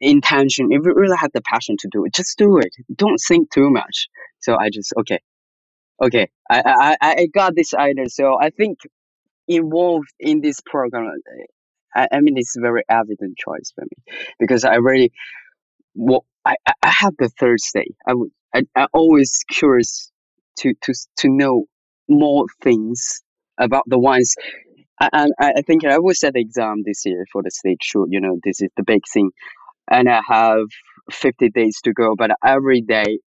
intention, 0.00 0.68
if 0.70 0.84
you 0.84 0.94
really 0.94 1.16
have 1.16 1.32
the 1.34 1.42
passion 1.42 1.76
to 1.80 1.88
do 1.90 2.04
it, 2.04 2.14
just 2.14 2.38
do 2.38 2.58
it. 2.58 2.74
Don't 2.94 3.20
think 3.26 3.50
too 3.50 3.70
much. 3.70 4.08
So 4.38 4.56
I 4.58 4.70
just 4.70 4.92
okay, 4.98 5.20
okay. 6.00 6.28
I 6.50 6.96
I 7.00 7.14
I 7.18 7.26
got 7.26 7.54
this 7.54 7.74
idea. 7.74 8.08
So 8.08 8.38
I 8.40 8.50
think 8.50 8.78
involved 9.48 10.12
in 10.18 10.40
this 10.40 10.60
program. 10.64 11.06
Uh, 11.06 12.00
I, 12.00 12.08
I 12.12 12.20
mean, 12.20 12.34
it's 12.36 12.56
a 12.56 12.60
very 12.60 12.84
evident 12.88 13.36
choice 13.36 13.72
for 13.74 13.82
me 13.82 14.16
because 14.38 14.64
I 14.64 14.76
really, 14.76 15.12
well, 15.94 16.24
I, 16.44 16.54
I 16.66 16.90
have 16.90 17.14
the 17.18 17.28
Thursday. 17.28 17.86
I 18.06 18.14
would, 18.14 18.30
I, 18.54 18.62
I 18.76 18.86
always 18.92 19.40
curious 19.50 20.10
to, 20.60 20.74
to, 20.82 20.94
to 21.18 21.28
know 21.28 21.64
more 22.08 22.46
things 22.62 23.22
about 23.58 23.84
the 23.86 23.98
wines. 23.98 24.34
And 25.00 25.32
I, 25.40 25.54
I 25.56 25.62
think 25.62 25.84
I 25.84 25.98
was 25.98 26.22
at 26.22 26.34
the 26.34 26.40
exam 26.40 26.82
this 26.84 27.04
year 27.04 27.26
for 27.32 27.42
the 27.42 27.50
stage 27.50 27.82
show. 27.82 28.06
You 28.08 28.20
know, 28.20 28.38
this 28.44 28.60
is 28.60 28.68
the 28.76 28.84
big 28.84 29.02
thing 29.12 29.30
and 29.90 30.08
I 30.08 30.20
have 30.28 30.66
50 31.10 31.50
days 31.50 31.80
to 31.84 31.92
go. 31.92 32.14
But 32.16 32.30
every 32.44 32.80
day, 32.80 33.18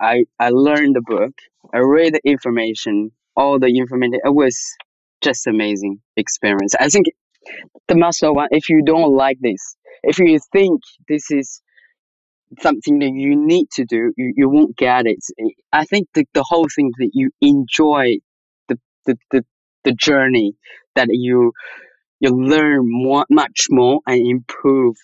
I 0.00 0.24
I 0.38 0.50
learned 0.50 0.96
the 0.96 1.02
book, 1.02 1.32
I 1.72 1.78
read 1.78 2.14
the 2.14 2.20
information, 2.24 3.12
all 3.36 3.58
the 3.58 3.68
information. 3.68 4.20
It 4.24 4.34
was 4.34 4.58
just 5.22 5.46
amazing 5.46 6.00
experience. 6.16 6.74
I 6.78 6.88
think 6.88 7.06
the 7.88 7.96
master 7.96 8.32
one. 8.32 8.48
If 8.50 8.68
you 8.68 8.82
don't 8.84 9.14
like 9.14 9.38
this, 9.40 9.76
if 10.02 10.18
you 10.18 10.38
think 10.52 10.80
this 11.08 11.30
is 11.30 11.62
something 12.60 12.98
that 13.00 13.12
you 13.14 13.36
need 13.36 13.68
to 13.72 13.84
do, 13.84 14.12
you, 14.16 14.32
you 14.36 14.48
won't 14.48 14.76
get 14.76 15.06
it. 15.06 15.18
I 15.72 15.84
think 15.84 16.08
the, 16.14 16.24
the 16.34 16.44
whole 16.44 16.66
thing 16.74 16.92
that 16.98 17.10
you 17.12 17.30
enjoy 17.40 18.16
the, 18.68 18.78
the, 19.06 19.16
the, 19.30 19.44
the 19.84 19.92
journey 19.92 20.54
that 20.94 21.08
you 21.10 21.52
you 22.20 22.30
learn 22.30 22.80
more, 22.84 23.26
much 23.30 23.66
more 23.70 24.00
and 24.06 24.26
improve 24.26 24.96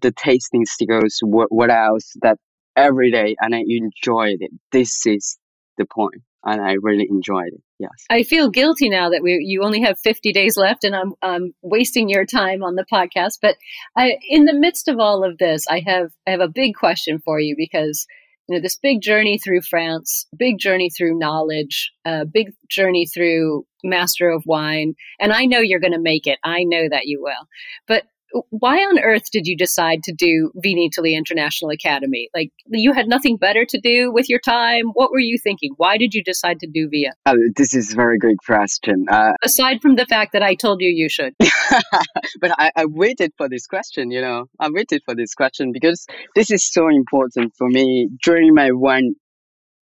the 0.00 0.12
tasting 0.12 0.66
skills, 0.66 1.18
what, 1.22 1.52
what 1.52 1.70
else 1.70 2.12
that 2.22 2.38
every 2.76 3.10
day 3.10 3.36
and 3.40 3.54
I 3.54 3.62
enjoyed 3.66 4.38
it. 4.40 4.50
This 4.72 5.06
is 5.06 5.38
the 5.78 5.86
point 5.86 6.22
and 6.44 6.60
I 6.60 6.76
really 6.82 7.06
enjoyed 7.08 7.52
it. 7.52 7.62
Yes. 7.78 7.90
I 8.10 8.22
feel 8.22 8.50
guilty 8.50 8.88
now 8.88 9.10
that 9.10 9.22
we 9.22 9.38
you 9.44 9.62
only 9.62 9.80
have 9.82 9.98
50 9.98 10.32
days 10.32 10.56
left 10.56 10.84
and 10.84 10.94
I'm 10.94 11.12
um, 11.22 11.52
wasting 11.62 12.08
your 12.08 12.24
time 12.26 12.62
on 12.62 12.76
the 12.76 12.86
podcast. 12.92 13.38
But 13.40 13.56
I, 13.96 14.18
in 14.28 14.44
the 14.44 14.54
midst 14.54 14.88
of 14.88 14.98
all 14.98 15.24
of 15.24 15.38
this, 15.38 15.66
I 15.68 15.82
have 15.86 16.10
I 16.26 16.30
have 16.30 16.40
a 16.40 16.48
big 16.48 16.74
question 16.74 17.20
for 17.24 17.40
you 17.40 17.54
because 17.56 18.06
you 18.48 18.56
know 18.56 18.62
this 18.62 18.76
big 18.76 19.00
journey 19.00 19.38
through 19.38 19.62
France, 19.62 20.26
big 20.36 20.58
journey 20.58 20.90
through 20.90 21.18
knowledge, 21.18 21.92
uh, 22.04 22.24
big 22.24 22.52
journey 22.68 23.06
through 23.06 23.66
Master 23.82 24.28
of 24.28 24.44
Wine, 24.46 24.94
and 25.18 25.32
I 25.32 25.46
know 25.46 25.60
you're 25.60 25.80
going 25.80 25.92
to 25.92 26.00
make 26.00 26.26
it. 26.26 26.38
I 26.44 26.64
know 26.64 26.88
that 26.90 27.06
you 27.06 27.22
will. 27.22 27.48
But 27.88 28.04
why 28.50 28.78
on 28.78 28.98
earth 28.98 29.30
did 29.30 29.46
you 29.46 29.56
decide 29.56 30.02
to 30.04 30.12
do 30.12 30.50
Vinitaly 30.56 31.16
International 31.16 31.70
Academy? 31.70 32.28
Like 32.34 32.50
you 32.66 32.92
had 32.92 33.06
nothing 33.08 33.36
better 33.36 33.64
to 33.64 33.80
do 33.80 34.12
with 34.12 34.28
your 34.28 34.40
time. 34.40 34.86
What 34.94 35.12
were 35.12 35.20
you 35.20 35.38
thinking? 35.38 35.74
Why 35.76 35.98
did 35.98 36.14
you 36.14 36.22
decide 36.22 36.60
to 36.60 36.66
do 36.66 36.88
VIA? 36.88 37.12
Uh, 37.26 37.34
this 37.56 37.74
is 37.74 37.92
a 37.92 37.96
very 37.96 38.18
great 38.18 38.38
question. 38.44 39.06
Uh, 39.08 39.32
Aside 39.42 39.80
from 39.80 39.96
the 39.96 40.06
fact 40.06 40.32
that 40.32 40.42
I 40.42 40.54
told 40.54 40.80
you 40.80 40.88
you 40.88 41.08
should. 41.08 41.34
but 42.40 42.50
I, 42.58 42.72
I 42.76 42.86
waited 42.86 43.32
for 43.36 43.48
this 43.48 43.66
question, 43.66 44.10
you 44.10 44.20
know, 44.20 44.46
I 44.58 44.68
waited 44.70 45.02
for 45.04 45.14
this 45.14 45.34
question 45.34 45.72
because 45.72 46.06
this 46.34 46.50
is 46.50 46.68
so 46.70 46.88
important 46.88 47.52
for 47.56 47.68
me 47.68 48.08
during 48.24 48.54
my 48.54 48.70
one 48.72 49.14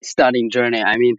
studying 0.02 0.50
journey. 0.50 0.82
I 0.82 0.98
mean, 0.98 1.16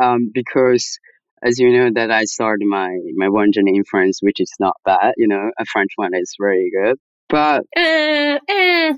um, 0.00 0.30
because 0.32 0.98
as 1.42 1.58
you 1.58 1.72
know 1.72 1.90
that 1.94 2.10
I 2.10 2.24
started 2.24 2.66
my 2.66 2.98
my 3.16 3.28
one 3.28 3.52
journey 3.52 3.76
in 3.76 3.84
France, 3.84 4.18
which 4.20 4.40
is 4.40 4.52
not 4.60 4.76
bad. 4.84 5.14
You 5.16 5.28
know, 5.28 5.50
a 5.58 5.64
French 5.64 5.92
one 5.96 6.14
is 6.14 6.34
very 6.38 6.70
good, 6.70 6.98
but 7.28 7.64
uh, 7.76 8.38
uh. 8.48 8.94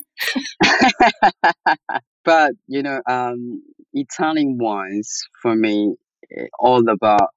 but 2.25 2.53
you 2.67 2.83
know, 2.83 3.01
um, 3.09 3.63
Italian 3.93 4.59
wines 4.59 5.23
for 5.41 5.55
me 5.55 5.95
eh, 6.37 6.47
all 6.59 6.89
about. 6.89 7.31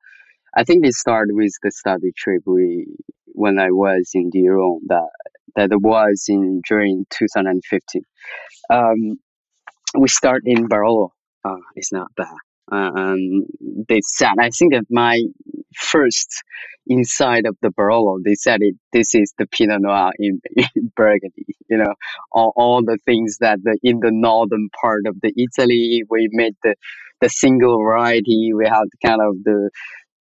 I 0.57 0.63
think 0.63 0.85
it 0.85 0.93
started 0.93 1.35
with 1.35 1.53
the 1.61 1.71
study 1.71 2.13
trip 2.17 2.43
we 2.45 2.87
when 3.27 3.59
I 3.59 3.71
was 3.71 4.11
in 4.13 4.29
Dijon 4.29 4.79
that 4.87 5.09
that 5.55 5.69
was 5.81 6.25
in 6.27 6.61
during 6.67 7.05
2015. 7.11 8.01
Um, 8.71 9.19
we 9.97 10.07
start 10.07 10.43
in 10.45 10.67
Barolo. 10.67 11.09
Oh, 11.43 11.61
it's 11.75 11.91
not 11.91 12.07
bad 12.15 12.44
um, 12.71 13.45
they 13.88 14.01
said, 14.01 14.34
I 14.39 14.49
think 14.49 14.73
that 14.73 14.86
my 14.89 15.21
first 15.75 16.43
inside 16.88 17.45
of 17.45 17.58
the 17.62 17.69
Barolo, 17.69 18.19
they 18.23 18.36
said 18.36 18.60
it, 18.62 18.75
this 18.93 19.15
is 19.15 19.34
the 19.38 19.47
Pinot 19.47 19.82
Noir 19.82 20.12
in, 20.19 20.41
in 20.75 20.91
Burgundy, 20.95 21.45
you 21.69 21.78
know, 21.78 21.93
all, 22.32 22.54
all 22.56 22.82
the 22.84 22.97
things 23.06 23.38
that 23.39 23.60
the, 23.63 23.78
in 23.84 23.99
the 23.99 24.12
northern 24.12 24.69
part 24.80 25.04
of 25.08 25.19
the 25.21 25.34
Italy, 25.36 26.04
we 26.10 26.30
made 26.32 26.54
the, 26.63 26.75
the 27.21 27.30
single 27.30 27.78
variety, 27.80 28.51
we 28.54 28.65
have 28.67 28.88
kind 29.04 29.21
of 29.21 29.36
the, 29.43 29.69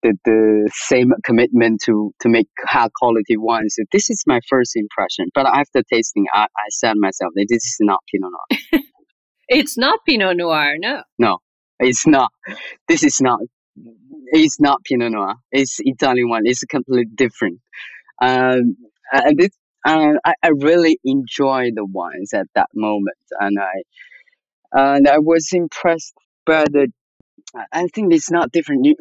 the, 0.02 0.16
the 0.24 0.70
same 0.72 1.12
commitment 1.24 1.82
to, 1.84 2.12
to 2.20 2.28
make 2.28 2.48
high 2.66 2.88
quality 2.96 3.36
wines. 3.36 3.74
So 3.78 3.84
this 3.92 4.10
is 4.10 4.24
my 4.26 4.40
first 4.48 4.72
impression. 4.76 5.26
But 5.34 5.46
after 5.46 5.82
tasting, 5.92 6.26
I, 6.32 6.44
I 6.44 6.68
said 6.70 6.94
myself 6.96 7.32
that 7.34 7.46
this 7.48 7.64
is 7.64 7.76
not 7.80 8.00
Pinot 8.12 8.30
Noir. 8.32 8.82
it's 9.48 9.76
not 9.76 9.98
Pinot 10.06 10.36
Noir, 10.36 10.76
no. 10.78 11.02
No, 11.18 11.38
it's 11.80 12.06
not. 12.06 12.32
This 12.88 13.02
is 13.02 13.20
not. 13.20 13.40
It's 14.32 14.60
not 14.60 14.84
Pinot 14.84 15.12
Noir. 15.12 15.34
It's 15.50 15.78
Italian 15.80 16.28
one. 16.28 16.42
It's 16.44 16.64
completely 16.64 17.06
different. 17.12 17.60
Um, 18.22 18.76
and 19.12 19.38
this, 19.38 19.50
uh, 19.84 20.12
I, 20.24 20.34
I 20.42 20.48
really 20.48 20.98
enjoy 21.04 21.70
the 21.74 21.84
wines 21.84 22.32
at 22.34 22.46
that 22.54 22.68
moment, 22.74 23.16
and 23.40 23.58
I 23.58 23.82
and 24.72 25.08
I 25.08 25.18
was 25.18 25.48
impressed 25.52 26.14
by 26.46 26.64
the. 26.64 26.92
I 27.72 27.88
think 27.88 28.12
it's 28.12 28.30
not 28.30 28.52
different. 28.52 28.84
You, 28.84 28.94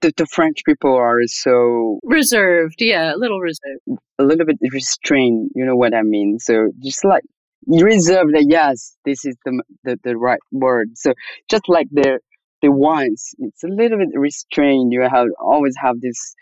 the, 0.00 0.12
the 0.16 0.26
French 0.26 0.62
people 0.64 0.94
are 0.94 1.20
so 1.26 1.98
reserved, 2.04 2.76
yeah, 2.78 3.14
a 3.14 3.16
little 3.16 3.40
reserved, 3.40 3.80
a 4.18 4.24
little 4.24 4.46
bit 4.46 4.58
restrained. 4.72 5.50
You 5.54 5.64
know 5.64 5.74
what 5.74 5.94
I 5.94 6.02
mean? 6.02 6.38
So 6.38 6.70
just 6.80 7.04
like 7.04 7.24
reserved, 7.66 8.32
yes, 8.40 8.96
this 9.04 9.24
is 9.24 9.36
the, 9.44 9.62
the 9.84 9.98
the 10.04 10.16
right 10.16 10.40
word. 10.52 10.90
So 10.94 11.12
just 11.50 11.68
like 11.68 11.88
the 11.90 12.20
the 12.62 12.70
wines, 12.70 13.34
it's 13.38 13.64
a 13.64 13.68
little 13.68 13.98
bit 13.98 14.08
restrained. 14.14 14.92
You 14.92 15.02
have 15.02 15.28
always 15.40 15.74
have 15.82 16.00
this 16.00 16.34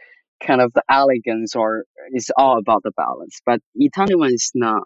kind 0.46 0.60
of 0.60 0.72
the 0.74 0.82
elegance, 0.88 1.54
or 1.56 1.84
it's 2.10 2.30
all 2.36 2.58
about 2.58 2.82
the 2.82 2.92
balance. 2.96 3.40
But 3.44 3.60
Italian 3.74 4.18
one 4.18 4.32
is 4.32 4.50
not. 4.54 4.84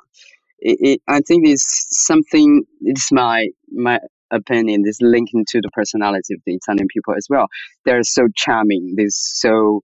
It, 0.61 0.79
it, 0.81 1.03
I 1.09 1.21
think 1.21 1.47
it's 1.47 1.87
something. 1.91 2.65
It's 2.83 3.13
my 3.13 3.49
my 3.71 4.01
opinion. 4.31 4.85
Is 4.87 4.99
linking 5.01 5.45
to 5.51 5.61
the 5.61 5.71
personality 5.73 6.35
of 6.35 6.41
the 6.47 6.55
Italian 6.55 6.89
people 6.93 7.15
as 7.17 7.27
well. 7.29 7.47
They're 7.85 8.03
so 8.03 8.29
charming. 8.35 8.95
They're 8.97 9.07
so 9.09 9.83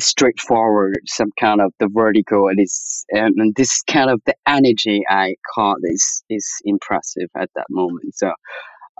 straightforward. 0.00 0.98
Some 1.06 1.30
kind 1.38 1.60
of 1.60 1.72
the 1.78 1.88
vertical. 1.92 2.48
It 2.48 2.60
is, 2.60 3.04
and, 3.10 3.34
and 3.36 3.54
this 3.54 3.82
kind 3.82 4.10
of 4.10 4.20
the 4.26 4.34
energy 4.46 5.02
I 5.08 5.34
caught 5.54 5.78
is 5.82 6.24
is 6.28 6.46
impressive 6.64 7.28
at 7.36 7.50
that 7.54 7.66
moment. 7.70 8.14
So 8.14 8.32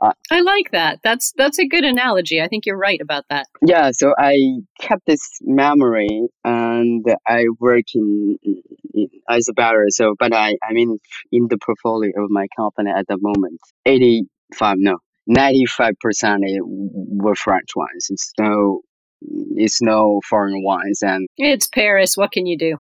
uh, 0.02 0.12
I 0.30 0.40
like 0.40 0.70
that. 0.72 1.00
That's 1.04 1.32
that's 1.36 1.58
a 1.58 1.66
good 1.66 1.84
analogy. 1.84 2.42
I 2.42 2.48
think 2.48 2.66
you're 2.66 2.78
right 2.78 3.00
about 3.00 3.24
that. 3.30 3.46
Yeah, 3.64 3.90
so 3.92 4.14
I 4.18 4.36
kept 4.80 5.06
this 5.06 5.38
memory 5.42 6.26
and 6.44 7.04
I 7.26 7.44
work 7.60 7.84
in, 7.94 8.38
in 8.42 9.08
as 9.28 9.48
a 9.48 9.52
barrier. 9.52 9.90
So, 9.90 10.14
but 10.18 10.34
I 10.34 10.56
I 10.68 10.72
mean 10.72 10.98
in 11.30 11.46
the 11.48 11.58
portfolio 11.58 12.10
of 12.22 12.30
my 12.30 12.46
company 12.56 12.90
at 12.90 13.06
the 13.06 13.18
moment, 13.20 13.60
eighty 13.86 14.24
five 14.54 14.76
no. 14.78 14.98
95% 15.26 16.40
were 16.60 17.34
French 17.34 17.70
wines. 17.74 18.08
It's 18.10 18.34
no 18.38 18.82
it's 19.20 19.80
no 19.80 20.20
foreign 20.28 20.62
wines 20.62 21.02
and 21.02 21.26
it's 21.36 21.68
paris 21.68 22.16
what 22.16 22.30
can 22.30 22.46
you 22.46 22.58
do 22.58 22.76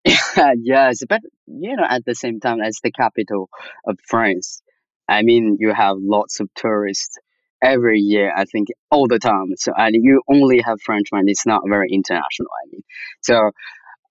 yes 0.63 1.03
but 1.09 1.21
you 1.47 1.77
know 1.77 1.85
at 1.89 2.05
the 2.05 2.15
same 2.15 2.41
time 2.41 2.61
as 2.61 2.79
the 2.83 2.91
capital 2.91 3.49
of 3.87 3.99
france 4.09 4.63
I 5.11 5.23
mean, 5.23 5.57
you 5.59 5.75
have 5.75 5.97
lots 5.99 6.39
of 6.39 6.49
tourists 6.55 7.19
every 7.63 7.99
year. 7.99 8.33
I 8.35 8.45
think 8.45 8.69
all 8.93 9.09
the 9.09 9.19
time. 9.19 9.49
So 9.57 9.73
and 9.77 9.95
you 9.95 10.23
only 10.29 10.61
have 10.61 10.81
French 10.81 11.09
wine 11.11 11.25
It's 11.27 11.45
not 11.45 11.63
very 11.69 11.89
international. 11.91 12.49
I 12.65 12.69
mean, 12.71 12.83
so 13.21 13.51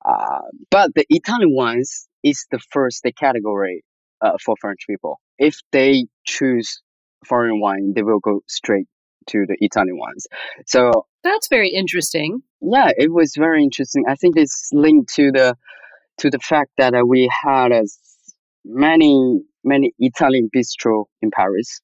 uh, 0.05 0.41
but 0.69 0.91
the 0.95 1.05
Italian 1.09 1.55
ones 1.55 2.07
is 2.21 2.45
the 2.51 2.59
first 2.71 3.05
category 3.17 3.83
uh, 4.21 4.33
for 4.43 4.55
French 4.59 4.81
people. 4.87 5.19
If 5.37 5.59
they 5.71 6.07
choose 6.25 6.81
foreign 7.25 7.61
wine, 7.61 7.93
they 7.95 8.03
will 8.03 8.19
go 8.19 8.41
straight 8.47 8.87
to 9.27 9.45
the 9.47 9.55
Italian 9.61 9.97
ones. 9.97 10.27
So 10.67 11.05
that's 11.23 11.47
very 11.49 11.69
interesting. 11.69 12.41
Yeah, 12.61 12.91
it 12.97 13.11
was 13.11 13.33
very 13.37 13.63
interesting. 13.63 14.05
I 14.07 14.15
think 14.15 14.35
it's 14.37 14.69
linked 14.73 15.13
to 15.15 15.31
the 15.31 15.55
to 16.19 16.29
the 16.29 16.39
fact 16.39 16.71
that 16.77 16.93
uh, 16.93 17.05
we 17.05 17.29
had 17.43 17.71
as 17.71 17.97
many 18.65 19.41
many 19.63 19.93
Italian 19.99 20.49
bistro 20.55 21.05
in 21.21 21.31
Paris, 21.31 21.81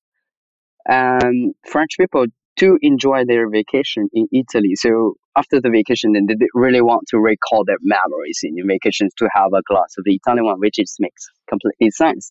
and 0.88 1.54
French 1.66 1.92
people 2.00 2.26
do 2.58 2.78
enjoy 2.82 3.26
their 3.26 3.50
vacation 3.50 4.08
in 4.14 4.28
Italy. 4.32 4.76
So 4.76 5.16
after 5.36 5.60
the 5.60 5.70
vacation, 5.70 6.14
they 6.14 6.36
really 6.54 6.82
want 6.82 7.08
to 7.10 7.18
recall 7.18 7.66
their 7.66 7.78
memories 7.82 8.40
in 8.44 8.56
your 8.56 8.66
vacations 8.66 9.14
to 9.18 9.28
have 9.34 9.52
a 9.54 9.62
glass 9.68 9.96
of 9.98 10.06
the 10.06 10.16
Italian 10.16 10.46
one, 10.46 10.60
which 10.60 10.78
makes 11.00 11.28
completely 11.50 11.92
sense. 11.92 12.30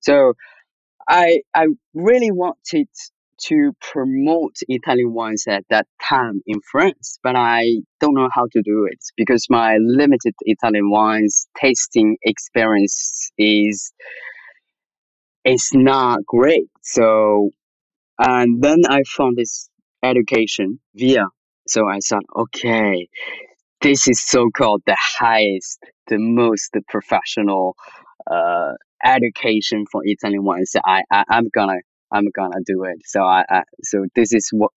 So 0.00 0.34
I 1.08 1.40
I 1.54 1.66
really 1.94 2.30
wanted 2.30 2.88
to 3.46 3.72
promote 3.80 4.54
Italian 4.68 5.12
wines 5.12 5.44
at 5.48 5.64
that 5.70 5.86
time 6.02 6.40
in 6.46 6.60
France, 6.70 7.18
but 7.22 7.36
I 7.36 7.80
don't 8.00 8.14
know 8.14 8.28
how 8.32 8.46
to 8.52 8.62
do 8.62 8.86
it 8.90 8.98
because 9.16 9.46
my 9.50 9.76
limited 9.80 10.34
Italian 10.42 10.90
wines 10.90 11.46
tasting 11.60 12.16
experience 12.24 13.30
is 13.38 13.92
is 15.44 15.70
not 15.74 16.24
great. 16.24 16.68
So, 16.82 17.50
and 18.18 18.62
then 18.62 18.82
I 18.88 19.02
found 19.16 19.36
this 19.36 19.68
education 20.02 20.78
via. 20.94 21.26
So 21.66 21.88
I 21.88 21.98
thought, 22.00 22.24
okay, 22.36 23.08
this 23.80 24.08
is 24.08 24.24
so 24.24 24.50
called 24.56 24.82
the 24.86 24.96
highest, 24.98 25.78
the 26.08 26.18
most 26.18 26.76
professional 26.88 27.76
uh, 28.30 28.72
education 29.04 29.84
for 29.90 30.02
Italian 30.04 30.44
wines. 30.44 30.74
I, 30.84 31.02
I 31.10 31.24
I'm 31.28 31.48
gonna 31.54 31.78
I'm 32.12 32.28
gonna 32.34 32.60
do 32.66 32.84
it. 32.84 32.98
So 33.04 33.22
I, 33.22 33.44
I 33.48 33.62
so 33.82 34.06
this 34.14 34.32
is 34.32 34.48
what 34.52 34.70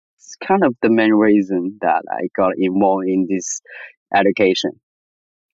kind 0.46 0.64
of 0.64 0.74
the 0.82 0.90
main 0.90 1.12
reason 1.12 1.78
that 1.80 2.02
I 2.10 2.28
got 2.36 2.52
involved 2.56 3.06
in 3.06 3.26
this 3.28 3.60
education. 4.14 4.72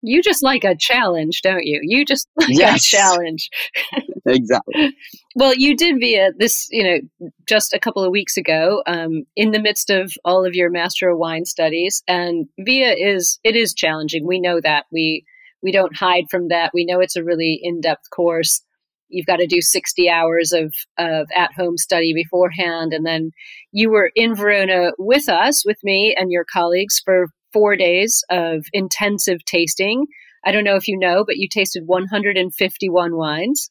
You 0.02 0.22
just 0.22 0.42
like 0.42 0.64
a 0.64 0.74
challenge, 0.74 1.42
don't 1.42 1.64
you? 1.64 1.80
You 1.82 2.06
just 2.06 2.26
like 2.36 2.48
yes. 2.50 2.86
a 2.86 2.96
challenge. 2.96 3.50
exactly. 4.26 4.94
Well, 5.36 5.54
you 5.54 5.76
did 5.76 5.96
via 6.00 6.30
this, 6.36 6.68
you 6.70 6.84
know, 6.84 7.30
just 7.46 7.74
a 7.74 7.78
couple 7.78 8.02
of 8.02 8.10
weeks 8.10 8.36
ago, 8.36 8.82
um, 8.86 9.24
in 9.36 9.50
the 9.50 9.60
midst 9.60 9.90
of 9.90 10.12
all 10.24 10.46
of 10.46 10.54
your 10.54 10.70
Master 10.70 11.10
of 11.10 11.18
Wine 11.18 11.44
studies, 11.44 12.02
and 12.08 12.48
via 12.58 12.94
is 12.94 13.38
it 13.44 13.56
is 13.56 13.74
challenging. 13.74 14.26
We 14.26 14.40
know 14.40 14.60
that 14.62 14.86
we 14.90 15.24
we 15.62 15.72
don't 15.72 15.94
hide 15.94 16.24
from 16.30 16.48
that. 16.48 16.72
We 16.72 16.86
know 16.86 17.00
it's 17.00 17.16
a 17.16 17.24
really 17.24 17.60
in 17.62 17.82
depth 17.82 18.08
course 18.10 18.62
you've 19.10 19.26
got 19.26 19.36
to 19.36 19.46
do 19.46 19.60
60 19.60 20.08
hours 20.08 20.52
of, 20.52 20.74
of 20.98 21.28
at 21.36 21.52
home 21.52 21.76
study 21.76 22.12
beforehand. 22.14 22.92
And 22.92 23.04
then 23.04 23.32
you 23.72 23.90
were 23.90 24.10
in 24.14 24.34
Verona 24.34 24.92
with 24.98 25.28
us, 25.28 25.64
with 25.64 25.78
me 25.82 26.14
and 26.18 26.30
your 26.30 26.44
colleagues 26.50 27.00
for 27.04 27.26
four 27.52 27.76
days 27.76 28.24
of 28.30 28.64
intensive 28.72 29.44
tasting. 29.44 30.06
I 30.44 30.52
don't 30.52 30.64
know 30.64 30.76
if 30.76 30.88
you 30.88 30.98
know, 30.98 31.24
but 31.24 31.36
you 31.36 31.48
tasted 31.48 31.84
151 31.86 33.16
wines. 33.16 33.70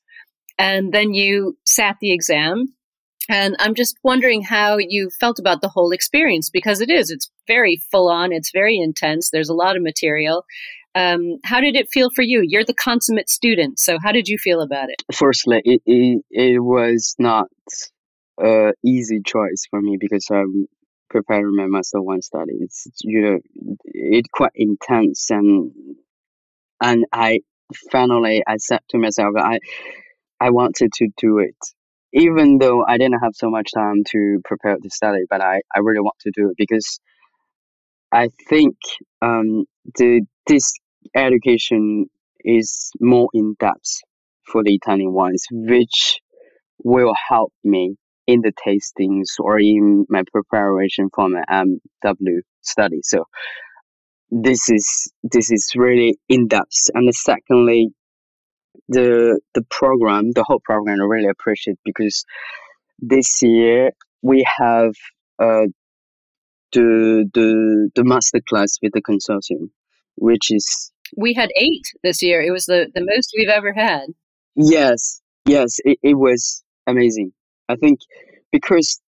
And 0.57 0.93
then 0.93 1.13
you 1.13 1.57
sat 1.65 1.97
the 2.01 2.11
exam. 2.11 2.65
And 3.29 3.55
I'm 3.59 3.75
just 3.75 3.95
wondering 4.03 4.41
how 4.41 4.77
you 4.79 5.11
felt 5.19 5.37
about 5.37 5.61
the 5.61 5.69
whole 5.69 5.91
experience 5.91 6.49
because 6.49 6.81
it 6.81 6.89
is, 6.89 7.11
it's 7.11 7.29
very 7.47 7.79
full 7.91 8.09
on, 8.09 8.33
it's 8.33 8.51
very 8.51 8.79
intense, 8.79 9.29
there's 9.29 9.49
a 9.49 9.53
lot 9.53 9.75
of 9.75 9.83
material. 9.83 10.45
Um, 10.99 11.37
how 11.45 11.61
did 11.61 11.75
it 11.75 11.87
feel 11.89 12.09
for 12.09 12.21
you? 12.21 12.41
You're 12.43 12.65
the 12.65 12.73
consummate 12.73 13.29
student, 13.29 13.79
so 13.79 13.97
how 14.03 14.11
did 14.11 14.27
you 14.27 14.37
feel 14.37 14.61
about 14.61 14.89
it? 14.89 15.01
Firstly, 15.13 15.61
it 15.63 15.81
it, 15.85 16.23
it 16.29 16.59
was 16.63 17.15
not 17.17 17.47
a 18.41 18.73
easy 18.85 19.21
choice 19.25 19.65
for 19.69 19.81
me 19.81 19.97
because 19.99 20.27
I'm 20.29 20.67
preparing 21.09 21.55
my 21.55 21.67
master 21.67 22.01
one 22.01 22.21
study. 22.21 22.53
It's 22.59 22.87
you 23.01 23.21
know 23.21 23.39
it's 23.85 24.29
quite 24.33 24.51
intense 24.55 25.29
and 25.29 25.71
and 26.81 27.05
I 27.13 27.39
finally 27.91 28.43
I 28.45 28.57
said 28.57 28.81
to 28.89 28.97
myself 28.97 29.35
I 29.37 29.59
I 30.41 30.49
wanted 30.49 30.91
to 30.93 31.07
do 31.17 31.39
it 31.39 31.55
even 32.11 32.57
though 32.57 32.83
I 32.85 32.97
didn't 32.97 33.21
have 33.21 33.35
so 33.35 33.49
much 33.49 33.71
time 33.73 34.03
to 34.11 34.41
prepare 34.43 34.77
the 34.81 34.89
study, 34.89 35.25
but 35.29 35.41
I, 35.41 35.61
I 35.75 35.79
really 35.79 35.99
want 35.99 36.17
to 36.21 36.31
do 36.33 36.49
it 36.49 36.55
because 36.57 36.99
I 38.11 38.29
think 38.49 38.75
um, 39.21 39.65
the 39.95 40.21
this 40.47 40.73
education 41.15 42.09
is 42.41 42.91
more 42.99 43.29
in 43.33 43.55
depth 43.59 44.01
for 44.45 44.63
the 44.63 44.73
Italian 44.73 45.13
wines, 45.13 45.45
which 45.51 46.19
will 46.83 47.13
help 47.29 47.53
me 47.63 47.95
in 48.27 48.41
the 48.41 48.53
tastings 48.65 49.39
or 49.39 49.59
in 49.59 50.05
my 50.09 50.23
preparation 50.31 51.09
for 51.13 51.29
my 51.29 51.43
MW 51.51 52.39
study. 52.61 52.99
So 53.03 53.25
this 54.31 54.69
is 54.69 55.11
this 55.23 55.51
is 55.51 55.71
really 55.75 56.17
in 56.29 56.47
depth. 56.47 56.89
And 56.93 57.13
secondly, 57.13 57.89
the 58.87 59.39
the 59.53 59.63
program, 59.69 60.31
the 60.31 60.43
whole 60.43 60.61
program, 60.63 60.99
I 61.01 61.05
really 61.05 61.29
appreciate 61.29 61.77
because 61.83 62.23
this 62.99 63.41
year 63.41 63.91
we 64.21 64.45
have 64.57 64.93
uh, 65.39 65.67
the 66.71 67.29
the 67.33 67.89
the 67.95 68.03
master 68.03 68.41
class 68.47 68.77
with 68.81 68.93
the 68.93 69.01
consortium, 69.01 69.69
which 70.19 70.51
is 70.51 70.91
we 71.17 71.33
had 71.33 71.49
eight 71.55 71.85
this 72.03 72.21
year. 72.21 72.41
It 72.41 72.51
was 72.51 72.65
the 72.65 72.91
the 72.93 73.01
most 73.01 73.33
we've 73.37 73.49
ever 73.49 73.73
had. 73.73 74.07
Yes, 74.55 75.21
yes, 75.45 75.79
it, 75.85 75.97
it 76.03 76.15
was 76.15 76.63
amazing. 76.87 77.33
I 77.67 77.75
think 77.75 77.99
because 78.51 78.99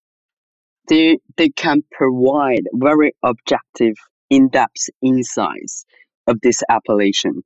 they 0.87 1.19
they 1.37 1.49
can 1.49 1.83
provide 1.91 2.63
very 2.73 3.13
objective, 3.23 3.95
in 4.29 4.49
depth 4.49 4.89
insights 5.01 5.85
of 6.27 6.39
this 6.41 6.63
appellation, 6.69 7.43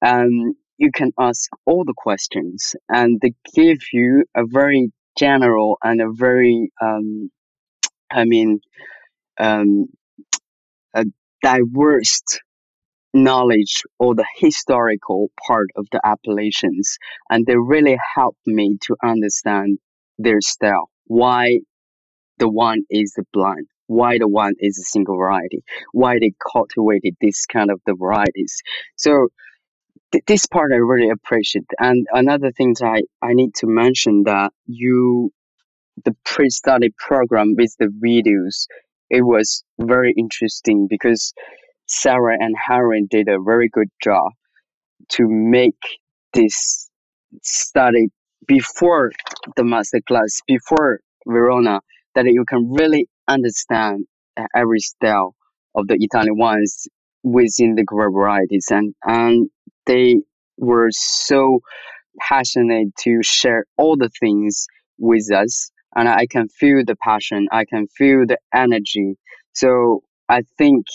and 0.00 0.54
you 0.78 0.90
can 0.92 1.12
ask 1.18 1.50
all 1.66 1.84
the 1.84 1.94
questions, 1.96 2.74
and 2.88 3.20
they 3.20 3.34
give 3.54 3.78
you 3.92 4.24
a 4.34 4.44
very 4.46 4.92
general 5.18 5.78
and 5.82 6.00
a 6.00 6.10
very 6.10 6.70
um, 6.80 7.30
I 8.10 8.24
mean 8.24 8.60
um, 9.38 9.86
a 10.94 11.04
diverse 11.42 12.22
knowledge 13.14 13.82
or 13.98 14.14
the 14.14 14.26
historical 14.36 15.30
part 15.46 15.68
of 15.76 15.86
the 15.92 16.00
appellations, 16.04 16.98
and 17.30 17.46
they 17.46 17.56
really 17.56 17.96
helped 18.14 18.46
me 18.46 18.76
to 18.82 18.96
understand 19.02 19.78
their 20.18 20.40
style. 20.40 20.90
Why 21.06 21.60
the 22.38 22.48
one 22.48 22.82
is 22.90 23.12
the 23.16 23.24
blind? 23.32 23.66
Why 23.86 24.18
the 24.18 24.28
one 24.28 24.54
is 24.58 24.78
a 24.78 24.82
single 24.82 25.16
variety? 25.16 25.62
Why 25.92 26.18
they 26.18 26.32
cultivated 26.52 27.14
this 27.20 27.46
kind 27.46 27.70
of 27.70 27.80
the 27.86 27.94
varieties? 27.94 28.62
So 28.96 29.28
th- 30.12 30.24
this 30.26 30.46
part 30.46 30.72
i 30.72 30.76
really 30.76 31.10
appreciate. 31.10 31.66
And 31.78 32.06
another 32.12 32.50
thing 32.50 32.74
i 32.82 33.02
i 33.22 33.32
need 33.34 33.54
to 33.56 33.66
mention 33.66 34.24
that 34.24 34.52
you 34.66 35.32
the 36.04 36.16
pre-study 36.24 36.90
program 36.98 37.54
with 37.56 37.74
the 37.78 37.86
videos 37.86 38.66
it 39.10 39.22
was 39.22 39.62
very 39.78 40.12
interesting 40.16 40.88
because 40.88 41.32
Sarah 41.86 42.36
and 42.38 42.54
Harry 42.56 43.06
did 43.08 43.28
a 43.28 43.40
very 43.40 43.68
good 43.68 43.88
job 44.02 44.32
to 45.10 45.26
make 45.28 45.78
this 46.32 46.90
study 47.42 48.08
before 48.46 49.12
the 49.56 49.64
master 49.64 50.00
class, 50.06 50.40
before 50.46 51.00
Verona, 51.26 51.80
that 52.14 52.26
you 52.26 52.44
can 52.48 52.70
really 52.70 53.08
understand 53.28 54.06
every 54.54 54.80
style 54.80 55.34
of 55.74 55.86
the 55.88 55.96
Italian 55.98 56.36
wines 56.36 56.86
within 57.22 57.74
the 57.74 57.84
grape 57.84 58.12
varieties. 58.12 58.66
And, 58.70 58.94
and 59.04 59.48
they 59.86 60.16
were 60.56 60.88
so 60.90 61.60
passionate 62.20 62.94
to 63.00 63.20
share 63.22 63.64
all 63.76 63.96
the 63.96 64.10
things 64.20 64.66
with 64.98 65.32
us. 65.32 65.70
And 65.96 66.08
I 66.08 66.26
can 66.26 66.48
feel 66.48 66.82
the 66.84 66.96
passion, 66.96 67.46
I 67.52 67.64
can 67.64 67.86
feel 67.88 68.24
the 68.26 68.38
energy. 68.54 69.16
So 69.52 70.02
I 70.28 70.42
think 70.58 70.86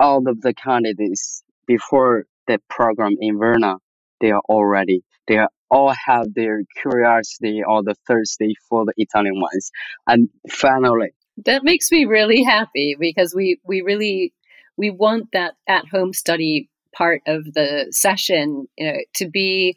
all 0.00 0.26
of 0.28 0.40
the 0.40 0.54
candidates 0.54 1.44
before 1.66 2.24
the 2.46 2.58
program 2.68 3.16
in 3.20 3.38
Verona, 3.38 3.76
they 4.20 4.30
are 4.32 4.42
already 4.48 5.04
they 5.28 5.36
are 5.36 5.50
all 5.70 5.94
have 6.06 6.34
their 6.34 6.62
curiosity 6.82 7.62
or 7.64 7.84
the 7.84 7.94
thirsty 8.08 8.54
for 8.68 8.84
the 8.84 8.92
Italian 8.96 9.40
wines. 9.40 9.70
And 10.08 10.28
finally, 10.50 11.10
that 11.46 11.62
makes 11.62 11.92
me 11.92 12.04
really 12.06 12.42
happy 12.42 12.96
because 12.98 13.32
we 13.34 13.60
we 13.64 13.82
really 13.82 14.34
we 14.76 14.90
want 14.90 15.28
that 15.32 15.54
at 15.68 15.86
home 15.86 16.12
study 16.12 16.68
part 16.96 17.22
of 17.26 17.44
the 17.54 17.86
session 17.92 18.66
you 18.76 18.92
know, 18.92 18.98
to 19.14 19.28
be 19.28 19.76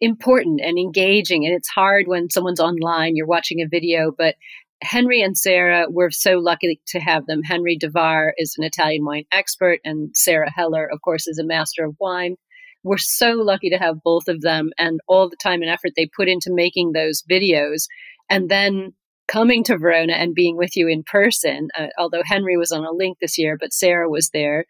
important 0.00 0.60
and 0.62 0.78
engaging. 0.78 1.44
And 1.44 1.54
it's 1.54 1.68
hard 1.68 2.06
when 2.06 2.30
someone's 2.30 2.60
online, 2.60 3.16
you're 3.16 3.26
watching 3.26 3.60
a 3.60 3.68
video, 3.68 4.12
but 4.16 4.36
Henry 4.82 5.20
and 5.22 5.36
Sarah, 5.36 5.86
we're 5.88 6.10
so 6.10 6.38
lucky 6.38 6.80
to 6.88 7.00
have 7.00 7.26
them. 7.26 7.42
Henry 7.42 7.78
Davar 7.78 8.30
is 8.38 8.54
an 8.56 8.64
Italian 8.64 9.04
wine 9.04 9.24
expert, 9.32 9.80
and 9.84 10.10
Sarah 10.16 10.50
Heller, 10.50 10.88
of 10.90 11.00
course, 11.02 11.26
is 11.26 11.38
a 11.38 11.44
master 11.44 11.84
of 11.84 11.96
wine. 12.00 12.36
We're 12.82 12.98
so 12.98 13.32
lucky 13.32 13.68
to 13.70 13.76
have 13.76 14.02
both 14.02 14.26
of 14.26 14.40
them 14.40 14.70
and 14.78 15.00
all 15.06 15.28
the 15.28 15.36
time 15.36 15.60
and 15.60 15.70
effort 15.70 15.92
they 15.96 16.08
put 16.16 16.28
into 16.28 16.50
making 16.50 16.92
those 16.92 17.22
videos. 17.30 17.84
And 18.30 18.48
then 18.48 18.94
coming 19.30 19.62
to 19.64 19.78
Verona 19.78 20.14
and 20.14 20.34
being 20.34 20.56
with 20.56 20.76
you 20.76 20.88
in 20.88 21.04
person. 21.04 21.68
Uh, 21.78 21.86
although 21.98 22.22
Henry 22.24 22.56
was 22.56 22.72
on 22.72 22.84
a 22.84 22.90
link 22.90 23.18
this 23.20 23.38
year, 23.38 23.56
but 23.58 23.72
Sarah 23.72 24.08
was 24.08 24.30
there 24.30 24.64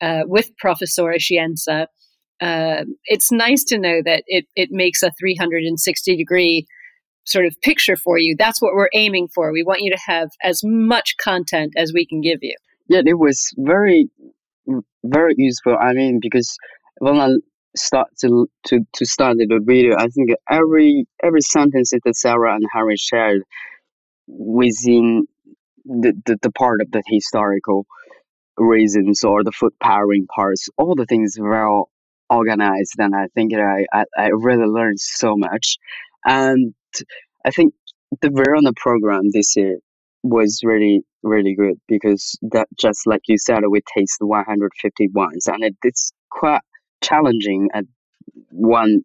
uh, 0.00 0.22
with 0.24 0.56
Professor 0.56 1.14
Scienza. 1.18 1.86
Uh, 2.40 2.84
it's 3.04 3.30
nice 3.30 3.64
to 3.64 3.78
know 3.78 4.00
that 4.04 4.22
it, 4.26 4.46
it 4.56 4.70
makes 4.70 5.02
a 5.02 5.12
360 5.18 6.16
degree 6.16 6.66
sort 7.26 7.46
of 7.46 7.60
picture 7.60 7.96
for 7.96 8.18
you. 8.18 8.34
That's 8.38 8.62
what 8.62 8.74
we're 8.74 8.88
aiming 8.94 9.28
for. 9.34 9.52
We 9.52 9.62
want 9.62 9.80
you 9.80 9.90
to 9.90 10.00
have 10.06 10.30
as 10.42 10.62
much 10.64 11.16
content 11.18 11.74
as 11.76 11.92
we 11.92 12.06
can 12.06 12.20
give 12.20 12.38
you. 12.42 12.56
Yeah, 12.88 13.02
it 13.04 13.18
was 13.18 13.52
very, 13.56 14.08
very 15.04 15.34
useful. 15.36 15.76
I 15.80 15.92
mean, 15.92 16.20
because 16.22 16.56
when 16.98 17.20
I 17.20 17.30
start 17.76 18.08
to 18.20 18.48
to 18.68 18.80
to 18.94 19.04
start 19.04 19.36
the 19.38 19.60
video, 19.62 19.96
I 19.96 20.06
think 20.08 20.30
every 20.48 21.06
every 21.22 21.42
sentence 21.42 21.90
that 21.90 22.16
Sarah 22.16 22.54
and 22.54 22.64
Harry 22.72 22.96
shared 22.96 23.42
within 24.28 25.26
the, 25.84 26.12
the, 26.26 26.36
the 26.42 26.50
part 26.52 26.80
of 26.80 26.90
the 26.90 27.02
historical 27.06 27.86
reasons 28.56 29.22
or 29.24 29.44
the 29.44 29.52
food 29.52 29.72
pairing 29.80 30.26
parts, 30.26 30.68
all 30.78 30.94
the 30.94 31.06
things 31.06 31.36
well 31.38 31.90
organized, 32.28 32.94
and 32.98 33.14
I 33.14 33.26
think 33.34 33.52
I, 33.54 33.86
I, 33.92 34.04
I 34.16 34.28
really 34.28 34.66
learned 34.66 35.00
so 35.00 35.36
much. 35.36 35.78
And 36.24 36.74
I 37.44 37.50
think 37.50 37.74
the 38.20 38.30
Verona 38.30 38.72
program 38.76 39.30
this 39.32 39.56
year 39.56 39.78
was 40.22 40.60
really 40.64 41.02
really 41.22 41.54
good 41.54 41.76
because 41.88 42.38
that 42.42 42.68
just 42.78 43.06
like 43.06 43.22
you 43.26 43.38
said 43.38 43.60
we 43.68 43.80
taste 43.96 44.18
150 44.20 45.08
wines 45.12 45.46
and 45.46 45.64
it, 45.64 45.76
it's 45.82 46.12
quite 46.30 46.60
challenging 47.02 47.68
at 47.74 47.84
one 48.50 49.02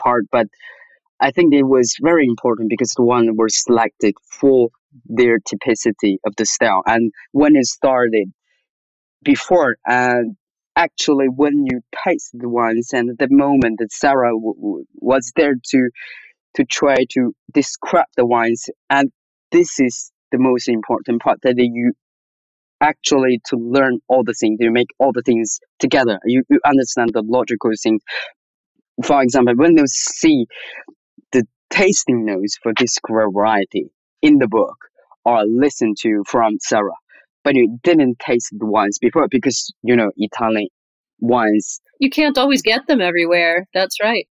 part 0.00 0.24
but 0.30 0.46
i 1.20 1.30
think 1.30 1.54
it 1.54 1.64
was 1.64 1.96
very 2.02 2.26
important 2.26 2.68
because 2.68 2.92
the 2.96 3.02
one 3.02 3.36
were 3.36 3.48
selected 3.48 4.14
for 4.40 4.68
their 5.06 5.38
typicity 5.38 6.16
of 6.26 6.34
the 6.36 6.46
style. 6.46 6.82
And 6.86 7.12
when 7.32 7.56
it 7.56 7.66
started 7.66 8.32
before 9.22 9.76
and 9.86 10.36
actually 10.76 11.26
when 11.26 11.66
you 11.66 11.80
taste 12.04 12.30
the 12.32 12.48
wines 12.48 12.92
and 12.92 13.18
the 13.18 13.28
moment 13.30 13.78
that 13.80 13.92
sarah 13.92 14.30
w- 14.30 14.54
w- 14.54 14.84
was 14.94 15.32
there 15.34 15.56
to 15.70 15.90
to 16.58 16.64
try 16.64 16.96
to 17.12 17.34
describe 17.54 18.06
the 18.16 18.26
wines 18.26 18.66
and 18.90 19.12
this 19.52 19.80
is 19.80 20.12
the 20.32 20.38
most 20.38 20.68
important 20.68 21.22
part 21.22 21.38
that 21.42 21.54
you 21.56 21.92
actually 22.80 23.40
to 23.46 23.56
learn 23.56 24.00
all 24.08 24.24
the 24.24 24.34
things 24.34 24.58
you 24.60 24.72
make 24.72 24.88
all 24.98 25.12
the 25.12 25.22
things 25.22 25.60
together. 25.78 26.18
You, 26.24 26.44
you 26.50 26.60
understand 26.66 27.12
the 27.14 27.22
logical 27.22 27.70
things. 27.82 28.02
for 29.04 29.22
example 29.22 29.54
when 29.56 29.78
you 29.78 29.86
see 29.86 30.46
the 31.32 31.44
tasting 31.70 32.24
notes 32.26 32.58
for 32.62 32.72
this 32.78 32.98
variety 33.08 33.90
in 34.22 34.38
the 34.38 34.48
book 34.48 34.76
or 35.24 35.44
listen 35.46 35.94
to 36.00 36.24
from 36.26 36.58
sarah 36.60 36.98
but 37.44 37.54
you 37.54 37.78
didn't 37.84 38.18
taste 38.18 38.52
the 38.58 38.66
wines 38.66 38.98
before 38.98 39.28
because 39.30 39.72
you 39.82 39.96
know 39.96 40.10
italian 40.18 40.68
wines 41.20 41.80
you 42.00 42.10
can't 42.10 42.38
always 42.38 42.62
get 42.62 42.86
them 42.86 43.00
everywhere. 43.00 43.66
That's 43.74 43.96
right 44.02 44.26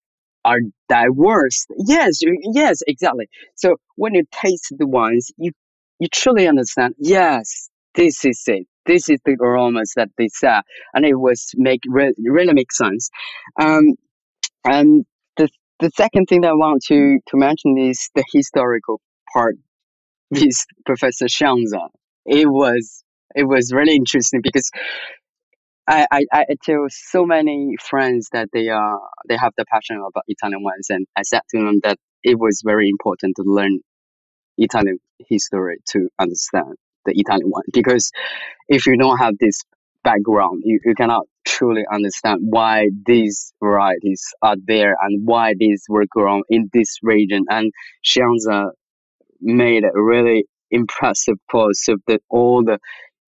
are 0.47 0.61
diverse 0.89 1.67
yes 1.87 2.21
yes 2.55 2.81
exactly 2.87 3.29
so 3.55 3.77
when 3.97 4.15
you 4.15 4.25
taste 4.33 4.73
the 4.79 4.87
wines 4.87 5.31
you 5.37 5.53
you 5.99 6.09
truly 6.13 6.47
understand, 6.47 6.95
yes, 6.99 7.71
this 7.95 8.25
is 8.25 8.43
it. 8.47 8.67
This 8.85 9.09
is 9.09 9.19
the 9.25 9.37
aromas 9.41 9.93
that 9.97 10.11
they 10.17 10.29
said, 10.29 10.61
and 10.95 11.05
it 11.05 11.15
was 11.15 11.51
make 11.57 11.81
re- 11.89 12.15
really 12.19 12.53
make 12.53 12.73
sense. 12.73 13.11
Um, 13.61 13.95
and 14.65 15.05
the 15.37 15.49
the 15.81 15.91
second 15.97 16.27
thing 16.27 16.43
that 16.43 16.51
I 16.51 16.55
want 16.55 16.83
to 16.89 17.19
to 17.27 17.37
mention 17.37 17.79
is 17.79 18.11
the 18.15 18.25
historical 18.33 19.01
part 19.33 19.57
with 20.31 20.65
Professor 20.85 21.27
Scienza. 21.27 21.89
It 22.27 22.49
was 22.49 23.03
it 23.35 23.45
was 23.45 23.73
really 23.73 23.97
interesting 23.97 24.41
because 24.43 24.71
I, 25.89 26.07
I, 26.11 26.25
I 26.33 26.45
tell 26.65 26.87
so 26.89 27.25
many 27.25 27.77
friends 27.81 28.29
that 28.33 28.49
they 28.53 28.69
are 28.69 29.01
they 29.29 29.37
have 29.37 29.53
the 29.57 29.65
passion 29.67 29.97
about 29.97 30.25
Italian 30.29 30.63
wines, 30.63 30.91
and 30.91 31.07
I 31.17 31.23
said 31.23 31.43
to 31.51 31.59
them 31.59 31.81
that 31.85 31.99
it 32.25 32.39
was 32.39 32.63
very 32.65 32.89
important 32.89 33.37
to 33.37 33.43
learn 33.45 33.81
Italian 34.59 34.99
history 35.29 35.79
to 35.91 36.09
understand 36.19 36.75
the 37.05 37.13
Italian 37.17 37.51
wine 37.51 37.63
Because 37.73 38.11
if 38.69 38.87
you 38.87 38.97
don't 38.97 39.19
have 39.19 39.35
this 39.41 39.63
background, 40.05 40.63
you, 40.65 40.81
you 40.85 40.95
cannot 40.95 41.25
truly 41.47 41.85
understand 41.93 42.41
why 42.45 42.89
these 43.07 43.53
varieties 43.63 44.25
are 44.43 44.57
there 44.67 44.97
and 45.03 45.27
why 45.27 45.55
these 45.59 45.85
were 45.89 46.07
grown 46.11 46.43
in 46.49 46.71
this 46.73 46.99
region. 47.03 47.45
And 47.51 47.73
Scienza 48.05 48.71
made 49.41 49.85
a 49.85 49.91
really 50.01 50.47
impressive 50.71 51.37
post 51.51 51.89
of 51.89 52.01
the 52.07 52.21
all 52.31 52.65
the 52.65 52.79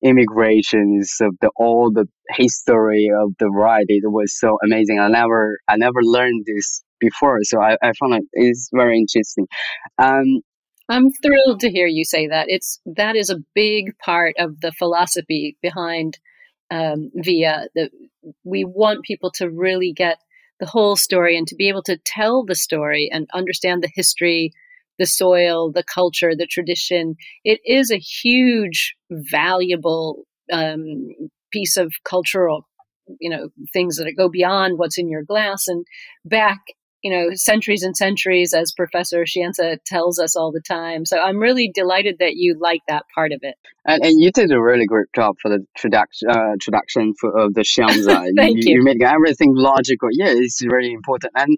immigrations 0.03 1.17
of 1.21 1.35
the 1.41 1.51
all 1.57 1.91
the 1.91 2.07
history 2.31 3.11
of 3.15 3.33
the 3.39 3.51
variety. 3.53 4.01
It 4.03 4.11
was 4.11 4.39
so 4.39 4.59
amazing. 4.65 4.99
I 4.99 5.09
never 5.09 5.59
I 5.69 5.77
never 5.77 6.03
learned 6.03 6.45
this 6.47 6.83
before, 7.01 7.41
so 7.43 7.61
I, 7.61 7.77
I 7.83 7.93
found 7.93 8.15
it 8.15 8.25
is 8.33 8.71
very 8.73 8.99
interesting. 8.99 9.47
Um, 9.99 10.43
I'm 10.89 11.11
thrilled 11.11 11.61
to 11.61 11.71
hear 11.71 11.87
you 11.87 12.05
say 12.05 12.29
that. 12.29 12.47
It's 12.49 12.81
that 12.87 13.17
is 13.17 13.31
a 13.31 13.43
big 13.55 13.99
part 13.99 14.37
of 14.39 14.61
the 14.61 14.73
philosophy 14.73 15.57
behind 15.63 16.19
um, 16.71 17.11
Via. 17.15 17.67
That 17.75 17.91
we 18.45 18.65
want 18.65 19.05
people 19.05 19.31
to 19.33 19.51
really 19.51 19.93
get 19.93 20.19
the 20.61 20.67
whole 20.67 20.97
story 20.97 21.37
and 21.37 21.47
to 21.49 21.55
be 21.55 21.69
able 21.69 21.83
to 21.85 21.99
tell 22.05 22.45
the 22.45 22.55
story 22.55 23.09
and 23.13 23.29
understand 23.33 23.83
the 23.83 23.91
history, 23.95 24.53
the 24.99 25.07
soil, 25.07 25.73
the 25.73 25.85
culture, 25.85 26.35
the 26.37 26.47
tradition. 26.47 27.17
It 27.45 27.61
is 27.65 27.91
a 27.91 27.99
huge, 27.99 28.95
valuable 29.11 30.25
um, 30.53 31.09
piece 31.53 31.77
of 31.77 31.93
cultural 32.05 32.67
you 33.21 33.31
know 33.31 33.49
things 33.73 33.97
that 33.97 34.13
go 34.19 34.29
beyond 34.29 34.79
what's 34.79 34.99
in 34.99 35.09
your 35.09 35.23
glass 35.23 35.67
and 35.67 35.87
back 36.27 36.59
you 37.03 37.13
know, 37.13 37.35
centuries 37.35 37.85
and 37.85 37.97
centuries, 37.97 38.53
as 38.53 38.73
Professor 38.73 39.25
Scienza 39.25 39.79
tells 39.87 40.19
us 40.19 40.35
all 40.35 40.51
the 40.51 40.61
time. 40.61 41.05
So 41.05 41.19
I'm 41.19 41.39
really 41.39 41.71
delighted 41.73 42.17
that 42.19 42.35
you 42.35 42.57
like 42.61 42.81
that 42.89 43.05
part 43.15 43.31
of 43.33 43.39
it. 43.43 43.55
And, 43.87 44.05
and 44.05 44.21
you 44.21 44.33
did 44.33 44.51
a 44.51 44.61
really 44.61 44.87
great 44.87 45.07
job 45.15 45.37
for 45.41 45.49
the 45.49 45.65
traduction, 45.79 46.29
uh, 46.29 46.57
traduction 46.61 47.15
for, 47.19 47.39
of 47.39 47.55
the 47.55 47.61
Scienza. 47.61 48.29
Thank 48.37 48.65
you, 48.65 48.73
you. 48.73 48.79
You 48.79 48.83
made 48.85 49.03
everything 49.03 49.55
logical. 49.55 50.09
Yeah, 50.11 50.31
it's 50.31 50.65
really 50.65 50.93
important. 50.93 51.33
And 51.37 51.57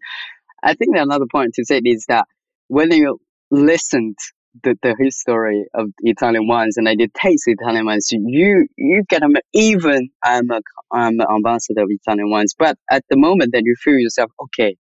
I 0.63 0.75
think 0.75 0.97
another 0.97 1.27
point 1.31 1.55
to 1.55 1.65
say 1.65 1.81
is 1.85 2.05
that 2.09 2.27
when 2.69 2.93
you 2.93 3.19
listened 3.51 4.17
the, 4.63 4.77
the 4.83 4.97
history 4.99 5.65
of 5.75 5.89
Italian 6.01 6.49
wines 6.49 6.77
and 6.77 6.89
I 6.89 6.95
did 6.95 7.13
taste 7.15 7.45
Italian 7.47 7.87
wines, 7.87 8.09
you 8.11 8.67
you 8.77 9.05
get 9.09 9.21
them 9.21 9.35
even 9.53 10.11
I'm 10.25 10.51
a 10.51 10.61
I'm 10.91 11.21
an 11.21 11.27
ambassador 11.31 11.83
of 11.83 11.89
Italian 11.91 12.31
wines, 12.31 12.55
but 12.59 12.77
at 12.91 13.05
the 13.09 13.17
moment 13.17 13.53
that 13.53 13.63
you 13.65 13.75
feel 13.83 13.99
yourself, 13.99 14.33
okay, 14.45 14.77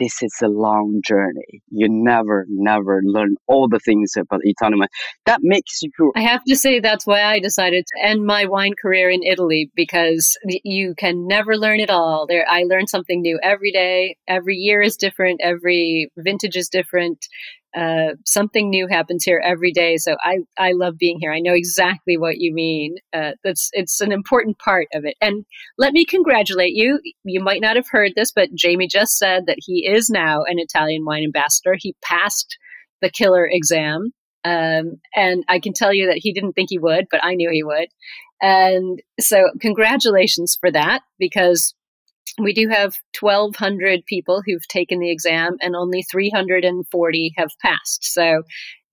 this 0.00 0.22
is 0.22 0.34
a 0.42 0.48
long 0.48 1.00
journey. 1.06 1.62
You 1.68 1.88
never, 1.90 2.46
never 2.48 3.02
learn 3.04 3.36
all 3.46 3.68
the 3.68 3.78
things 3.78 4.12
about 4.16 4.40
Italian 4.42 4.80
wine. 4.80 4.88
That 5.26 5.40
makes 5.42 5.82
you. 5.82 5.90
I 6.16 6.22
have 6.22 6.42
to 6.44 6.56
say 6.56 6.80
that's 6.80 7.06
why 7.06 7.22
I 7.22 7.38
decided 7.38 7.84
to 7.86 8.08
end 8.08 8.24
my 8.24 8.46
wine 8.46 8.72
career 8.80 9.10
in 9.10 9.22
Italy 9.22 9.70
because 9.76 10.36
you 10.64 10.94
can 10.96 11.28
never 11.28 11.56
learn 11.56 11.80
it 11.80 11.90
all. 11.90 12.26
There, 12.26 12.46
I 12.48 12.62
learn 12.62 12.86
something 12.86 13.20
new 13.20 13.38
every 13.42 13.72
day. 13.72 14.16
Every 14.26 14.56
year 14.56 14.80
is 14.80 14.96
different. 14.96 15.40
Every 15.42 16.10
vintage 16.16 16.56
is 16.56 16.68
different. 16.70 17.18
Uh, 17.76 18.14
something 18.24 18.68
new 18.68 18.88
happens 18.88 19.22
here 19.24 19.40
every 19.44 19.72
day. 19.72 19.96
So 19.96 20.16
I, 20.22 20.38
I 20.58 20.72
love 20.72 20.98
being 20.98 21.18
here. 21.20 21.32
I 21.32 21.40
know 21.40 21.54
exactly 21.54 22.16
what 22.16 22.38
you 22.38 22.52
mean. 22.52 22.96
Uh, 23.12 23.32
that's 23.44 23.70
it's 23.72 24.00
an 24.00 24.12
important 24.12 24.58
part 24.58 24.88
of 24.92 25.04
it. 25.04 25.16
And 25.20 25.44
let 25.78 25.92
me 25.92 26.04
congratulate 26.04 26.74
you. 26.74 27.00
You 27.24 27.40
might 27.40 27.60
not 27.60 27.76
have 27.76 27.88
heard 27.88 28.12
this, 28.16 28.32
but 28.32 28.54
Jamie 28.54 28.88
just 28.88 29.18
said 29.18 29.46
that 29.46 29.58
he 29.60 29.86
is 29.86 30.10
now 30.10 30.42
an 30.44 30.58
Italian 30.58 31.04
wine 31.04 31.22
ambassador. 31.22 31.76
He 31.78 31.94
passed 32.02 32.58
the 33.00 33.10
killer 33.10 33.46
exam. 33.46 34.12
Um, 34.44 35.00
and 35.14 35.44
I 35.48 35.60
can 35.60 35.72
tell 35.72 35.92
you 35.92 36.06
that 36.06 36.18
he 36.18 36.32
didn't 36.32 36.54
think 36.54 36.70
he 36.70 36.78
would, 36.78 37.06
but 37.10 37.22
I 37.22 37.34
knew 37.34 37.50
he 37.52 37.62
would. 37.62 37.88
And 38.42 39.02
so, 39.20 39.50
congratulations 39.60 40.56
for 40.58 40.70
that 40.72 41.02
because 41.18 41.74
we 42.44 42.52
do 42.52 42.68
have 42.68 42.94
1,200 43.18 44.04
people 44.06 44.42
who've 44.44 44.66
taken 44.68 45.00
the 45.00 45.10
exam, 45.10 45.56
and 45.60 45.76
only 45.76 46.02
340 46.02 47.32
have 47.36 47.50
passed. 47.62 48.04
So 48.04 48.42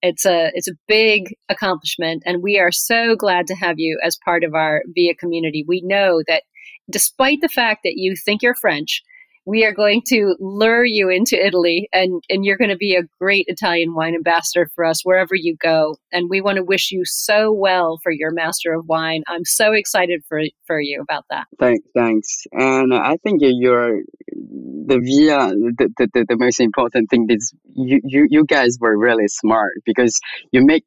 it's 0.01 0.25
a 0.25 0.51
it's 0.53 0.67
a 0.67 0.77
big 0.87 1.35
accomplishment, 1.49 2.23
and 2.25 2.43
we 2.43 2.59
are 2.59 2.71
so 2.71 3.15
glad 3.15 3.47
to 3.47 3.55
have 3.55 3.75
you 3.77 3.99
as 4.03 4.17
part 4.23 4.43
of 4.43 4.53
our 4.53 4.83
VIA 4.95 5.15
community. 5.15 5.65
We 5.67 5.81
know 5.83 6.21
that 6.27 6.43
despite 6.89 7.39
the 7.41 7.49
fact 7.49 7.81
that 7.83 7.95
you 7.95 8.15
think 8.15 8.41
you're 8.41 8.55
French, 8.55 9.01
we 9.47 9.63
are 9.63 9.73
going 9.73 10.01
to 10.05 10.35
lure 10.41 10.83
you 10.83 11.09
into 11.09 11.41
Italy 11.43 11.87
and, 11.93 12.21
and 12.29 12.43
you're 12.43 12.57
going 12.57 12.69
to 12.69 12.75
be 12.75 12.95
a 12.95 13.03
great 13.17 13.45
Italian 13.47 13.95
wine 13.95 14.13
ambassador 14.13 14.69
for 14.75 14.83
us 14.83 15.05
wherever 15.05 15.35
you 15.35 15.55
go. 15.55 15.95
And 16.11 16.29
we 16.29 16.41
want 16.41 16.57
to 16.57 16.63
wish 16.63 16.91
you 16.91 17.03
so 17.05 17.53
well 17.53 17.97
for 18.03 18.11
your 18.11 18.31
Master 18.31 18.73
of 18.73 18.85
Wine. 18.87 19.23
I'm 19.25 19.45
so 19.45 19.71
excited 19.71 20.21
for, 20.27 20.41
for 20.65 20.81
you 20.81 21.01
about 21.01 21.23
that. 21.29 21.45
Thanks, 21.57 21.87
thanks. 21.95 22.43
And 22.51 22.93
I 22.93 23.15
think 23.23 23.39
you're 23.41 24.01
the 24.33 24.99
via 25.01 25.47
the, 25.47 25.89
the, 25.97 26.25
the 26.27 26.37
most 26.37 26.59
important 26.59 27.09
thing 27.09 27.27
is 27.29 27.53
you, 27.73 28.01
you, 28.03 28.27
you 28.29 28.45
guys 28.45 28.77
were 28.81 28.97
really 28.97 29.29
smart 29.29 29.75
because 29.85 30.19
you 30.51 30.65
make 30.65 30.83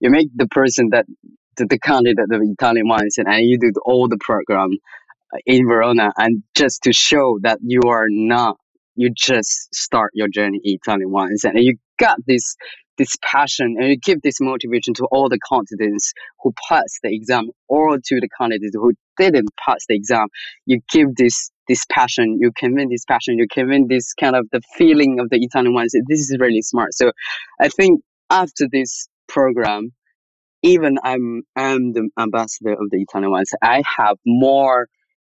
you 0.00 0.10
make 0.10 0.28
the 0.34 0.48
person 0.48 0.88
that 0.90 1.06
the, 1.58 1.66
the 1.66 1.78
candidate 1.78 2.18
of 2.32 2.40
Italian 2.42 2.88
wines 2.88 3.18
and 3.18 3.28
you 3.40 3.58
do 3.58 3.70
all 3.84 4.08
the 4.08 4.18
program 4.18 4.70
in 5.46 5.66
Verona 5.66 6.12
and 6.16 6.42
just 6.54 6.82
to 6.84 6.92
show 6.92 7.38
that 7.42 7.58
you 7.62 7.80
are 7.88 8.06
not 8.08 8.56
you 8.96 9.10
just 9.16 9.74
start 9.74 10.10
your 10.14 10.28
journey 10.28 10.60
Italian 10.64 11.10
wines 11.10 11.44
and 11.44 11.54
you 11.58 11.76
got 11.98 12.18
this 12.26 12.56
this 13.00 13.16
passion 13.22 13.76
and 13.78 13.88
you 13.88 13.96
give 13.96 14.20
this 14.20 14.40
motivation 14.40 14.92
to 14.92 15.06
all 15.10 15.30
the 15.30 15.38
candidates 15.50 16.12
who 16.42 16.52
passed 16.68 16.98
the 17.02 17.14
exam 17.14 17.48
or 17.66 17.96
to 17.96 18.20
the 18.20 18.28
candidates 18.38 18.74
who 18.74 18.92
didn't 19.16 19.48
pass 19.64 19.86
the 19.88 19.94
exam. 19.94 20.28
You 20.66 20.80
give 20.92 21.16
this 21.16 21.50
this 21.66 21.86
passion, 21.90 22.36
you 22.40 22.52
convey 22.54 22.86
this 22.90 23.04
passion, 23.06 23.38
you 23.38 23.46
convey 23.50 23.84
this 23.88 24.12
kind 24.12 24.36
of 24.36 24.46
the 24.52 24.60
feeling 24.76 25.18
of 25.18 25.30
the 25.30 25.38
Italian 25.38 25.72
ones. 25.72 25.94
This 26.08 26.20
is 26.20 26.36
really 26.38 26.60
smart. 26.60 26.92
So 26.92 27.12
I 27.58 27.70
think 27.70 28.02
after 28.28 28.66
this 28.70 29.08
program, 29.28 29.92
even 30.62 30.98
I'm 31.02 31.42
I'm 31.56 31.94
the 31.94 32.10
ambassador 32.18 32.72
of 32.72 32.90
the 32.90 33.00
Italian 33.00 33.30
ones, 33.30 33.50
I 33.62 33.82
have 33.96 34.18
more 34.26 34.88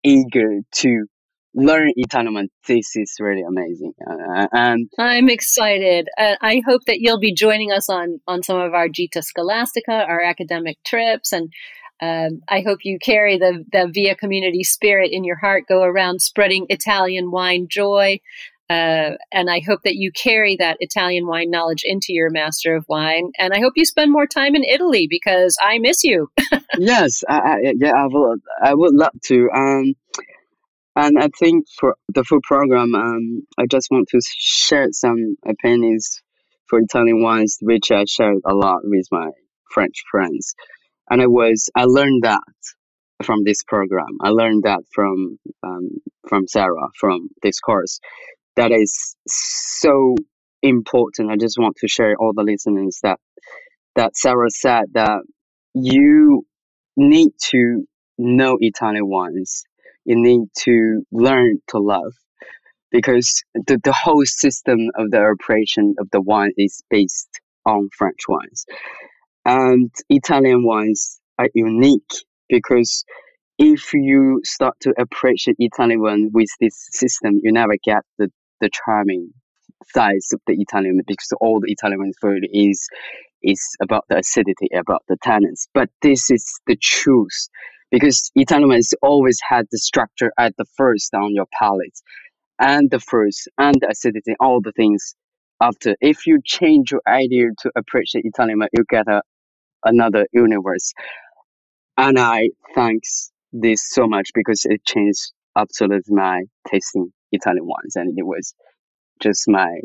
eager 0.04 0.60
to 0.72 1.06
learn 1.54 1.92
Italian. 1.96 2.48
This 2.66 2.96
is 2.96 3.16
really 3.20 3.42
amazing, 3.42 3.92
uh, 4.08 4.46
and 4.52 4.88
I'm 4.98 5.28
excited. 5.28 6.08
Uh, 6.18 6.36
I 6.40 6.62
hope 6.66 6.82
that 6.86 7.00
you'll 7.00 7.20
be 7.20 7.34
joining 7.34 7.72
us 7.72 7.88
on 7.88 8.20
on 8.26 8.42
some 8.42 8.58
of 8.58 8.74
our 8.74 8.88
Gita 8.88 9.22
Scolastica, 9.22 9.92
our 9.92 10.20
academic 10.20 10.78
trips, 10.84 11.32
and 11.32 11.52
um, 12.00 12.40
I 12.48 12.62
hope 12.62 12.80
you 12.82 12.98
carry 12.98 13.38
the 13.38 13.64
the 13.70 13.88
Via 13.92 14.16
community 14.16 14.64
spirit 14.64 15.10
in 15.12 15.24
your 15.24 15.36
heart. 15.36 15.64
Go 15.68 15.82
around 15.82 16.20
spreading 16.20 16.66
Italian 16.68 17.30
wine 17.30 17.66
joy. 17.70 18.20
Uh, 18.72 19.16
and 19.30 19.50
I 19.50 19.60
hope 19.60 19.82
that 19.82 19.96
you 19.96 20.10
carry 20.12 20.56
that 20.56 20.78
Italian 20.80 21.26
wine 21.26 21.50
knowledge 21.50 21.82
into 21.84 22.14
your 22.14 22.30
Master 22.30 22.74
of 22.74 22.86
Wine. 22.88 23.30
And 23.38 23.52
I 23.52 23.60
hope 23.60 23.74
you 23.76 23.84
spend 23.84 24.10
more 24.10 24.26
time 24.26 24.54
in 24.54 24.64
Italy 24.64 25.06
because 25.10 25.58
I 25.60 25.78
miss 25.78 26.04
you. 26.04 26.30
yes, 26.78 27.22
I, 27.28 27.38
I, 27.38 27.56
yeah, 27.76 27.92
I 27.92 28.06
would, 28.06 28.40
I 28.62 28.74
would 28.74 28.94
love 28.94 29.12
to. 29.24 29.50
Um, 29.54 29.94
and 30.96 31.18
I 31.18 31.28
think 31.38 31.66
for 31.78 31.96
the 32.08 32.24
full 32.24 32.40
program, 32.42 32.94
um, 32.94 33.42
I 33.58 33.66
just 33.66 33.88
want 33.90 34.08
to 34.08 34.20
share 34.38 34.88
some 34.92 35.36
opinions 35.46 36.22
for 36.66 36.78
Italian 36.78 37.22
wines, 37.22 37.58
which 37.60 37.90
I 37.90 38.04
shared 38.06 38.40
a 38.46 38.54
lot 38.54 38.80
with 38.84 39.06
my 39.10 39.32
French 39.70 40.02
friends. 40.10 40.54
And 41.10 41.20
I 41.20 41.26
was, 41.26 41.68
I 41.76 41.84
learned 41.84 42.22
that 42.22 42.40
from 43.22 43.44
this 43.44 43.62
program. 43.64 44.16
I 44.22 44.30
learned 44.30 44.62
that 44.62 44.80
from 44.94 45.38
um, 45.62 45.90
from 46.28 46.46
Sarah 46.46 46.88
from 46.98 47.28
this 47.42 47.60
course 47.60 48.00
that 48.56 48.72
is 48.72 49.16
so 49.26 50.14
important. 50.62 51.30
I 51.30 51.36
just 51.36 51.58
want 51.58 51.76
to 51.76 51.88
share 51.88 52.14
all 52.18 52.32
the 52.34 52.42
listeners 52.42 52.98
that 53.02 53.18
that 53.94 54.16
Sarah 54.16 54.50
said 54.50 54.84
that 54.94 55.20
you 55.74 56.46
need 56.96 57.30
to 57.50 57.84
know 58.18 58.56
Italian 58.60 59.08
wines. 59.08 59.64
You 60.04 60.16
need 60.16 60.48
to 60.60 61.04
learn 61.12 61.58
to 61.68 61.78
love 61.78 62.14
because 62.90 63.42
the, 63.54 63.78
the 63.82 63.92
whole 63.92 64.24
system 64.24 64.90
of 64.96 65.10
the 65.10 65.20
operation 65.20 65.94
of 65.98 66.08
the 66.10 66.20
wine 66.20 66.52
is 66.56 66.82
based 66.90 67.28
on 67.66 67.88
French 67.96 68.20
wines. 68.28 68.66
And 69.44 69.90
Italian 70.08 70.64
wines 70.64 71.20
are 71.38 71.48
unique 71.54 72.10
because 72.48 73.04
if 73.58 73.92
you 73.94 74.40
start 74.44 74.74
to 74.80 74.92
appreciate 74.98 75.56
Italian 75.58 76.00
wine 76.00 76.30
with 76.32 76.48
this 76.60 76.88
system, 76.92 77.40
you 77.42 77.52
never 77.52 77.74
get 77.82 78.02
the 78.18 78.30
the 78.62 78.70
charming 78.70 79.32
sides 79.94 80.32
of 80.34 80.40
the 80.48 80.54
Italian 80.54 81.02
because 81.06 81.30
all 81.42 81.60
the 81.60 81.72
Italian 81.72 82.12
food 82.22 82.48
is 82.52 82.88
is 83.42 83.62
about 83.82 84.04
the 84.08 84.18
acidity, 84.18 84.68
about 84.74 85.02
the 85.08 85.18
tannins. 85.18 85.68
But 85.74 85.90
this 86.02 86.30
is 86.30 86.60
the 86.66 86.76
truth 86.76 87.48
because 87.90 88.30
Italian 88.36 88.80
always 89.02 89.40
had 89.46 89.66
the 89.72 89.78
structure 89.78 90.32
at 90.38 90.56
the 90.58 90.66
first 90.76 91.14
on 91.14 91.34
your 91.34 91.46
palate, 91.58 92.00
and 92.60 92.90
the 92.90 93.00
first 93.00 93.48
and 93.58 93.76
the 93.80 93.90
acidity, 93.90 94.34
all 94.40 94.60
the 94.62 94.72
things 94.72 95.16
after. 95.60 95.96
If 96.00 96.26
you 96.26 96.40
change 96.44 96.92
your 96.92 97.02
idea 97.08 97.48
to 97.60 97.72
appreciate 97.76 98.24
Italian, 98.24 98.60
you 98.72 98.84
get 98.88 99.08
a, 99.08 99.22
another 99.84 100.26
universe. 100.32 100.92
And 101.98 102.18
I 102.18 102.50
thanks 102.74 103.32
this 103.52 103.88
so 103.90 104.06
much 104.08 104.30
because 104.34 104.66
it 104.66 104.84
changed 104.84 105.32
absolutely 105.56 106.14
my 106.14 106.44
tasting 106.70 107.12
Italian 107.32 107.66
wines, 107.66 107.96
and 107.96 108.16
it 108.18 108.26
was 108.26 108.54
just 109.20 109.48
my 109.48 109.80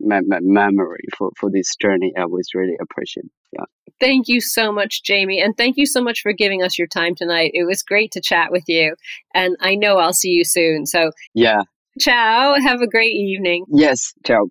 my, 0.00 0.20
my 0.20 0.38
memory 0.40 1.04
for, 1.16 1.30
for 1.38 1.50
this 1.50 1.74
journey. 1.76 2.12
I 2.16 2.26
was 2.26 2.54
really 2.54 2.76
appreciative. 2.80 3.30
Yeah. 3.52 3.64
Thank 4.00 4.28
you 4.28 4.40
so 4.40 4.70
much, 4.70 5.02
Jamie. 5.02 5.40
And 5.40 5.56
thank 5.56 5.76
you 5.76 5.86
so 5.86 6.02
much 6.02 6.20
for 6.20 6.32
giving 6.32 6.62
us 6.62 6.78
your 6.78 6.86
time 6.86 7.14
tonight. 7.14 7.50
It 7.54 7.64
was 7.64 7.82
great 7.82 8.12
to 8.12 8.20
chat 8.20 8.52
with 8.52 8.64
you. 8.68 8.94
And 9.34 9.56
I 9.60 9.74
know 9.74 9.96
I'll 9.96 10.12
see 10.12 10.30
you 10.30 10.44
soon. 10.44 10.86
So, 10.86 11.10
yeah. 11.34 11.62
Ciao. 11.98 12.54
Have 12.60 12.80
a 12.80 12.86
great 12.86 13.14
evening. 13.14 13.64
Yes. 13.68 14.14
Ciao. 14.24 14.50